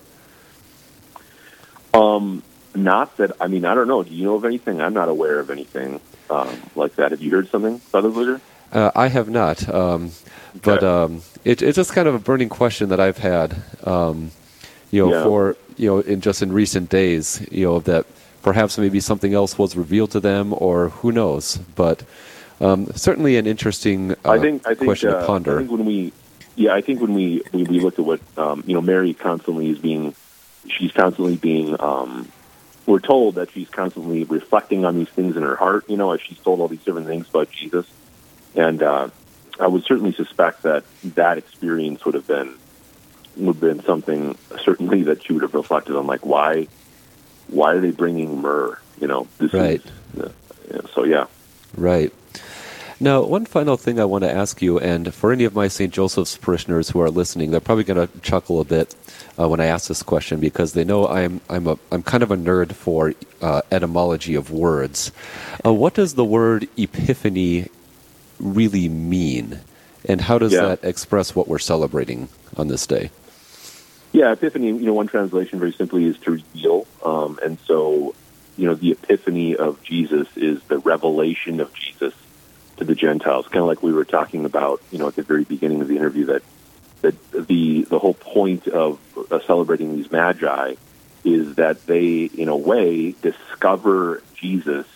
Um, 1.92 2.42
not 2.74 3.16
that, 3.18 3.32
I 3.40 3.48
mean, 3.48 3.64
I 3.66 3.74
don't 3.74 3.88
know. 3.88 4.02
Do 4.02 4.14
you 4.14 4.24
know 4.24 4.36
of 4.36 4.44
anything? 4.44 4.80
I'm 4.80 4.94
not 4.94 5.08
aware 5.08 5.38
of 5.38 5.50
anything 5.50 6.00
um, 6.30 6.48
like 6.74 6.96
that. 6.96 7.10
Have 7.10 7.20
you 7.20 7.30
heard 7.30 7.50
something, 7.50 7.78
Father 7.78 8.08
Blizzard? 8.08 8.40
Uh, 8.72 8.90
I 8.94 9.08
have 9.08 9.28
not, 9.28 9.68
um, 9.68 10.12
but 10.62 10.82
um, 10.82 11.22
it, 11.44 11.60
it's 11.60 11.76
just 11.76 11.92
kind 11.92 12.08
of 12.08 12.14
a 12.14 12.18
burning 12.18 12.48
question 12.48 12.88
that 12.88 13.00
I've 13.00 13.18
had, 13.18 13.54
um, 13.84 14.30
you 14.90 15.04
know, 15.04 15.12
Yeah. 15.12 15.24
for 15.24 15.56
you 15.76 15.88
know, 15.88 15.98
in 16.00 16.20
just 16.20 16.42
in 16.42 16.52
recent 16.52 16.88
days, 16.90 17.46
you 17.50 17.64
know, 17.66 17.80
that 17.80 18.06
perhaps 18.42 18.78
maybe 18.78 19.00
something 19.00 19.34
else 19.34 19.58
was 19.58 19.76
revealed 19.76 20.10
to 20.12 20.20
them, 20.20 20.54
or 20.56 20.90
who 20.90 21.12
knows. 21.12 21.58
But 21.74 22.02
um, 22.60 22.86
certainly 22.94 23.36
an 23.36 23.46
interesting 23.46 24.12
uh, 24.24 24.30
I 24.30 24.38
think, 24.38 24.66
I 24.66 24.74
think, 24.74 24.86
question 24.86 25.10
uh, 25.10 25.20
to 25.20 25.26
ponder. 25.26 25.56
I 25.56 25.58
think 25.58 25.70
when 25.70 25.84
we, 25.84 26.12
yeah, 26.56 26.74
I 26.74 26.80
think 26.80 27.00
when 27.00 27.14
we, 27.14 27.42
when 27.50 27.64
we 27.64 27.80
look 27.80 27.98
at 27.98 28.04
what, 28.04 28.20
um, 28.36 28.64
you 28.66 28.74
know, 28.74 28.80
Mary 28.82 29.14
constantly 29.14 29.70
is 29.70 29.78
being, 29.78 30.14
she's 30.68 30.92
constantly 30.92 31.36
being, 31.36 31.80
um, 31.80 32.28
we're 32.86 33.00
told 33.00 33.36
that 33.36 33.50
she's 33.50 33.68
constantly 33.68 34.24
reflecting 34.24 34.84
on 34.84 34.96
these 34.96 35.08
things 35.08 35.36
in 35.36 35.42
her 35.42 35.56
heart, 35.56 35.88
you 35.88 35.96
know, 35.96 36.12
as 36.12 36.20
she's 36.20 36.38
told 36.38 36.60
all 36.60 36.68
these 36.68 36.84
different 36.84 37.06
things 37.06 37.28
about 37.28 37.50
Jesus. 37.50 37.86
And 38.54 38.82
uh, 38.82 39.08
I 39.60 39.66
would 39.66 39.84
certainly 39.84 40.12
suspect 40.12 40.62
that 40.62 40.84
that 41.04 41.38
experience 41.38 42.04
would 42.04 42.14
have 42.14 42.26
been 42.26 42.54
would 43.36 43.54
have 43.56 43.60
been 43.60 43.82
something 43.84 44.36
certainly 44.62 45.04
that 45.04 45.24
she 45.24 45.32
would 45.32 45.42
have 45.42 45.54
reflected 45.54 45.96
on, 45.96 46.06
like 46.06 46.24
why 46.26 46.68
why 47.48 47.74
are 47.74 47.80
they 47.80 47.90
bringing 47.90 48.40
myrrh? 48.40 48.78
You 49.00 49.06
know, 49.08 49.26
this 49.38 49.52
Right. 49.52 49.82
is 50.14 50.20
uh, 50.22 50.28
yeah, 50.70 50.80
so 50.94 51.04
yeah. 51.04 51.26
Right. 51.76 52.12
Now, 53.00 53.22
one 53.24 53.46
final 53.46 53.76
thing 53.76 53.98
I 53.98 54.04
want 54.04 54.22
to 54.22 54.30
ask 54.32 54.62
you, 54.62 54.78
and 54.78 55.12
for 55.12 55.32
any 55.32 55.42
of 55.42 55.56
my 55.56 55.66
St. 55.66 55.92
Joseph's 55.92 56.36
parishioners 56.36 56.90
who 56.90 57.00
are 57.00 57.10
listening, 57.10 57.50
they're 57.50 57.58
probably 57.60 57.82
going 57.82 58.06
to 58.06 58.20
chuckle 58.20 58.60
a 58.60 58.64
bit 58.64 58.94
uh, 59.36 59.48
when 59.48 59.58
I 59.58 59.64
ask 59.64 59.88
this 59.88 60.04
question 60.04 60.38
because 60.38 60.74
they 60.74 60.84
know 60.84 61.08
I'm 61.08 61.40
I'm 61.50 61.66
a 61.66 61.78
I'm 61.90 62.02
kind 62.04 62.22
of 62.22 62.30
a 62.30 62.36
nerd 62.36 62.72
for 62.74 63.14
uh, 63.40 63.62
etymology 63.72 64.34
of 64.36 64.50
words. 64.52 65.10
Uh, 65.64 65.72
what 65.72 65.94
does 65.94 66.14
the 66.14 66.24
word 66.24 66.68
epiphany 66.76 67.68
really 68.38 68.88
mean, 68.88 69.60
and 70.08 70.20
how 70.20 70.38
does 70.38 70.52
Yeah. 70.52 70.66
that 70.66 70.84
express 70.84 71.34
what 71.34 71.48
we're 71.48 71.58
celebrating 71.58 72.28
on 72.56 72.68
this 72.68 72.86
day? 72.86 73.10
Yeah, 74.12 74.32
epiphany. 74.32 74.66
You 74.66 74.86
know, 74.86 74.92
one 74.92 75.06
translation 75.06 75.58
very 75.58 75.72
simply 75.72 76.04
is 76.04 76.18
to 76.18 76.32
reveal, 76.32 76.86
um, 77.04 77.38
and 77.42 77.58
so 77.66 78.14
you 78.56 78.66
know, 78.66 78.74
the 78.74 78.92
epiphany 78.92 79.56
of 79.56 79.82
Jesus 79.82 80.28
is 80.36 80.62
the 80.64 80.78
revelation 80.78 81.60
of 81.60 81.72
Jesus 81.72 82.12
to 82.76 82.84
the 82.84 82.94
Gentiles. 82.94 83.46
Kind 83.48 83.62
of 83.62 83.66
like 83.66 83.82
we 83.82 83.92
were 83.92 84.04
talking 84.04 84.44
about, 84.44 84.82
you 84.90 84.98
know, 84.98 85.08
at 85.08 85.16
the 85.16 85.22
very 85.22 85.44
beginning 85.44 85.80
of 85.80 85.88
the 85.88 85.96
interview 85.96 86.26
that 86.26 86.42
that 87.00 87.14
the 87.32 87.82
the 87.82 87.98
whole 87.98 88.14
point 88.14 88.68
of 88.68 88.98
uh, 89.30 89.40
celebrating 89.46 89.96
these 89.96 90.10
magi 90.10 90.74
is 91.24 91.54
that 91.54 91.86
they, 91.86 92.24
in 92.24 92.48
a 92.48 92.56
way, 92.56 93.12
discover 93.22 94.22
Jesus 94.34 94.86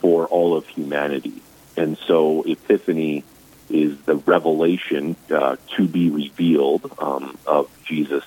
for 0.00 0.26
all 0.26 0.56
of 0.56 0.66
humanity, 0.68 1.42
and 1.76 1.98
so 2.06 2.42
epiphany 2.42 3.24
is 3.68 3.98
the 4.02 4.16
revelation 4.16 5.16
uh, 5.30 5.56
to 5.76 5.86
be 5.86 6.10
revealed 6.10 6.90
um, 6.98 7.36
of 7.46 7.68
Jesus 7.84 8.24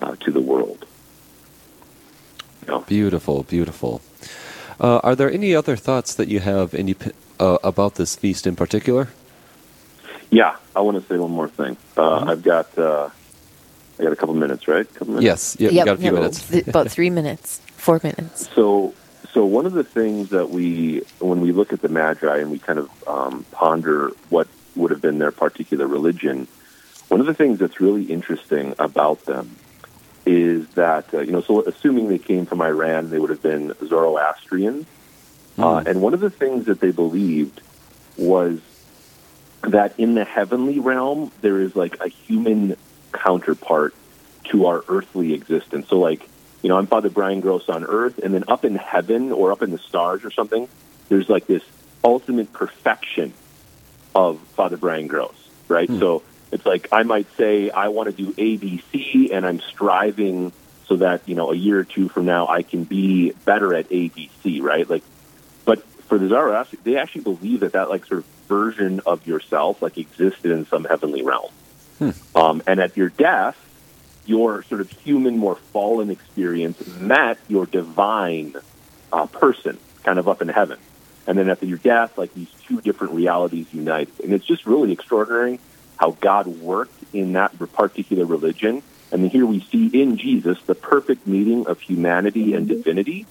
uh, 0.00 0.16
to 0.16 0.30
the 0.30 0.40
world. 0.40 0.86
You 2.62 2.68
know? 2.68 2.80
Beautiful, 2.80 3.42
beautiful. 3.42 4.00
Uh, 4.80 4.98
are 5.02 5.14
there 5.14 5.30
any 5.30 5.54
other 5.54 5.76
thoughts 5.76 6.14
that 6.14 6.28
you 6.28 6.40
have 6.40 6.72
any, 6.74 6.94
uh, 7.38 7.58
about 7.62 7.96
this 7.96 8.16
feast 8.16 8.46
in 8.46 8.56
particular? 8.56 9.08
Yeah, 10.30 10.56
I 10.74 10.80
want 10.80 10.96
to 11.00 11.06
say 11.08 11.18
one 11.18 11.32
more 11.32 11.48
thing. 11.48 11.76
Uh, 11.96 12.24
I've 12.26 12.42
got 12.42 12.78
uh, 12.78 13.10
I 13.98 14.02
got 14.02 14.12
a 14.12 14.16
couple 14.16 14.34
minutes, 14.34 14.66
right? 14.68 14.88
couple 14.94 15.14
minutes. 15.14 15.24
Yes, 15.24 15.56
yeah, 15.58 15.70
Yep, 15.70 15.84
got 15.84 15.94
a 15.94 15.98
few 15.98 16.12
no, 16.12 16.18
minutes. 16.20 16.48
th- 16.48 16.66
about 16.68 16.90
three 16.96 17.10
minutes, 17.10 17.60
four 17.76 18.00
minutes. 18.02 18.48
So, 18.54 18.94
so 19.32 19.44
one 19.44 19.66
of 19.66 19.72
the 19.72 19.84
things 19.84 20.30
that 20.30 20.50
we, 20.50 21.02
when 21.18 21.40
we 21.40 21.52
look 21.52 21.72
at 21.72 21.80
the 21.80 21.88
Magi 21.88 22.38
and 22.38 22.50
we 22.50 22.58
kind 22.58 22.78
of 22.78 23.08
um, 23.08 23.44
ponder 23.52 24.10
what 24.28 24.48
would 24.74 24.90
have 24.90 25.00
been 25.00 25.18
their 25.18 25.30
particular 25.30 25.86
religion, 25.86 26.48
one 27.08 27.20
of 27.20 27.26
the 27.26 27.34
things 27.34 27.58
that's 27.58 27.80
really 27.80 28.04
interesting 28.04 28.74
about 28.78 29.24
them 29.24 29.56
is 30.26 30.68
that 30.70 31.12
uh, 31.14 31.20
you 31.20 31.32
know, 31.32 31.40
so 31.40 31.62
assuming 31.64 32.08
they 32.08 32.18
came 32.18 32.46
from 32.46 32.60
Iran, 32.60 33.10
they 33.10 33.18
would 33.18 33.30
have 33.30 33.42
been 33.42 33.74
Zoroastrians, 33.86 34.86
uh, 35.58 35.82
and 35.86 36.00
one 36.00 36.14
of 36.14 36.20
the 36.20 36.30
things 36.30 36.66
that 36.66 36.80
they 36.80 36.90
believed 36.90 37.60
was 38.16 38.60
that 39.62 39.98
in 39.98 40.14
the 40.14 40.24
heavenly 40.24 40.78
realm 40.78 41.30
there 41.40 41.60
is 41.60 41.76
like 41.76 42.00
a 42.00 42.08
human 42.08 42.76
counterpart 43.12 43.94
to 44.44 44.66
our 44.66 44.84
earthly 44.88 45.34
existence. 45.34 45.88
So 45.88 45.98
like, 45.98 46.28
you 46.62 46.68
know, 46.68 46.76
I'm 46.76 46.86
Father 46.86 47.10
Brian 47.10 47.40
Gross 47.40 47.68
on 47.68 47.84
earth 47.84 48.18
and 48.18 48.34
then 48.34 48.44
up 48.48 48.64
in 48.64 48.74
heaven 48.74 49.32
or 49.32 49.52
up 49.52 49.62
in 49.62 49.70
the 49.70 49.78
stars 49.78 50.24
or 50.24 50.30
something, 50.30 50.68
there's 51.08 51.28
like 51.28 51.46
this 51.46 51.62
ultimate 52.04 52.52
perfection 52.52 53.32
of 54.14 54.40
Father 54.56 54.76
Brian 54.76 55.06
Gross, 55.06 55.36
right? 55.68 55.88
So 55.88 56.22
it's 56.52 56.66
like 56.66 56.88
I 56.92 57.02
might 57.02 57.26
say 57.36 57.70
I 57.70 57.88
want 57.88 58.14
to 58.14 58.24
do 58.24 58.32
ABC 58.32 59.32
and 59.32 59.46
I'm 59.46 59.60
striving 59.60 60.52
so 60.86 60.96
that, 60.96 61.28
you 61.28 61.34
know, 61.34 61.52
a 61.52 61.54
year 61.54 61.78
or 61.78 61.84
two 61.84 62.08
from 62.08 62.24
now 62.26 62.48
I 62.48 62.62
can 62.62 62.84
be 62.84 63.32
better 63.44 63.74
at 63.74 63.88
ABC, 63.88 64.60
right? 64.62 64.88
Like 64.88 65.04
but 65.64 65.82
for 65.84 66.18
the 66.18 66.28
Zoroastrians, 66.28 66.84
they 66.84 66.96
actually 66.96 67.22
believe 67.22 67.60
that 67.60 67.72
that 67.72 67.88
like 67.88 68.04
sort 68.06 68.18
of 68.20 68.26
version 68.48 69.00
of 69.06 69.26
yourself 69.26 69.80
like 69.80 69.96
existed 69.96 70.50
in 70.50 70.66
some 70.66 70.84
heavenly 70.84 71.22
realm. 71.22 71.50
Um, 72.34 72.62
and 72.66 72.80
at 72.80 72.96
your 72.96 73.10
death, 73.10 73.56
your 74.30 74.62
sort 74.70 74.80
of 74.80 74.90
human, 75.04 75.34
more 75.36 75.56
fallen 75.56 76.10
experience 76.10 76.78
met 76.98 77.36
your 77.48 77.66
divine 77.66 78.54
uh, 79.12 79.26
person, 79.26 79.76
kind 80.04 80.18
of 80.20 80.28
up 80.28 80.40
in 80.40 80.48
heaven. 80.48 80.78
And 81.26 81.38
then 81.38 81.50
after 81.50 81.66
your 81.66 81.78
death, 81.78 82.16
like 82.16 82.32
these 82.34 82.52
two 82.66 82.80
different 82.80 83.12
realities 83.14 83.66
unite, 83.72 84.08
and 84.22 84.32
it's 84.32 84.46
just 84.46 84.66
really 84.66 84.92
extraordinary 84.92 85.60
how 85.98 86.10
God 86.12 86.46
worked 86.46 86.98
in 87.12 87.34
that 87.34 87.50
particular 87.82 88.24
religion. 88.24 88.82
And 89.12 89.22
then 89.22 89.30
here 89.30 89.46
we 89.46 89.60
see 89.72 89.86
in 90.02 90.16
Jesus 90.16 90.58
the 90.66 90.74
perfect 90.74 91.26
meeting 91.26 91.66
of 91.66 91.80
humanity 91.80 92.54
and 92.54 92.68
divinity 92.68 93.26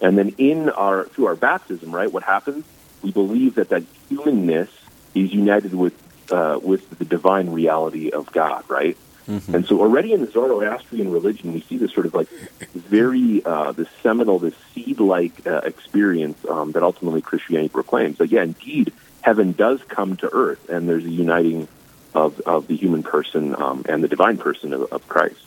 And 0.00 0.16
then 0.16 0.34
in 0.38 0.70
our 0.70 1.04
through 1.06 1.26
our 1.26 1.36
baptism, 1.36 1.90
right, 1.92 2.10
what 2.12 2.22
happens? 2.22 2.64
We 3.02 3.10
believe 3.10 3.56
that 3.56 3.70
that 3.70 3.84
humanness 4.08 4.70
is 5.14 5.32
united 5.32 5.74
with 5.74 5.94
uh, 6.30 6.58
with 6.62 6.98
the 6.98 7.04
divine 7.04 7.50
reality 7.50 8.10
of 8.10 8.30
God, 8.30 8.64
right? 8.68 8.96
Mm-hmm. 9.28 9.54
And 9.54 9.66
so 9.66 9.80
already 9.80 10.14
in 10.14 10.22
the 10.22 10.30
Zoroastrian 10.30 11.12
religion, 11.12 11.52
we 11.52 11.60
see 11.60 11.76
this 11.76 11.92
sort 11.92 12.06
of 12.06 12.14
like 12.14 12.28
very 12.72 13.44
uh, 13.44 13.72
this 13.72 13.88
seminal, 14.02 14.38
this 14.38 14.54
seed-like 14.74 15.46
uh, 15.46 15.58
experience 15.64 16.38
um, 16.48 16.72
that 16.72 16.82
ultimately 16.82 17.20
Christianity 17.20 17.68
proclaims. 17.68 18.18
That 18.18 18.30
yeah, 18.30 18.42
indeed, 18.42 18.92
heaven 19.20 19.52
does 19.52 19.82
come 19.84 20.16
to 20.16 20.30
earth, 20.32 20.70
and 20.70 20.88
there's 20.88 21.04
a 21.04 21.10
uniting 21.10 21.68
of 22.14 22.40
of 22.40 22.68
the 22.68 22.76
human 22.76 23.02
person 23.02 23.54
um, 23.60 23.84
and 23.86 24.02
the 24.02 24.08
divine 24.08 24.38
person 24.38 24.72
of, 24.72 24.90
of 24.90 25.06
Christ. 25.08 25.44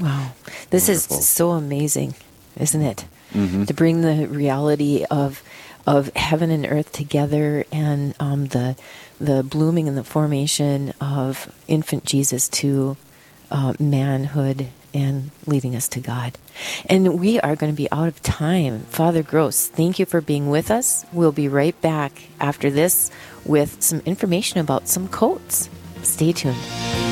Wow, 0.00 0.32
this 0.70 0.88
Wonderful. 0.88 1.18
is 1.18 1.28
so 1.28 1.50
amazing, 1.52 2.14
isn't 2.56 2.82
it? 2.82 3.04
Mm-hmm. 3.32 3.64
To 3.64 3.74
bring 3.74 4.00
the 4.00 4.26
reality 4.26 5.04
of 5.08 5.40
of 5.86 6.08
heaven 6.16 6.50
and 6.50 6.66
earth 6.66 6.92
together 6.92 7.64
and 7.70 8.14
um, 8.18 8.46
the 8.46 8.74
the 9.24 9.42
blooming 9.42 9.88
and 9.88 9.96
the 9.96 10.04
formation 10.04 10.92
of 11.00 11.52
infant 11.66 12.04
Jesus 12.04 12.48
to 12.48 12.96
uh, 13.50 13.74
manhood 13.78 14.68
and 14.92 15.30
leading 15.46 15.74
us 15.74 15.88
to 15.88 16.00
God. 16.00 16.38
And 16.86 17.18
we 17.18 17.40
are 17.40 17.56
going 17.56 17.72
to 17.72 17.76
be 17.76 17.90
out 17.90 18.08
of 18.08 18.22
time. 18.22 18.80
Father 18.80 19.22
Gross, 19.22 19.66
thank 19.66 19.98
you 19.98 20.06
for 20.06 20.20
being 20.20 20.50
with 20.50 20.70
us. 20.70 21.04
We'll 21.12 21.32
be 21.32 21.48
right 21.48 21.78
back 21.80 22.12
after 22.40 22.70
this 22.70 23.10
with 23.44 23.82
some 23.82 24.00
information 24.00 24.60
about 24.60 24.88
some 24.88 25.08
coats. 25.08 25.68
Stay 26.02 26.32
tuned. 26.32 27.03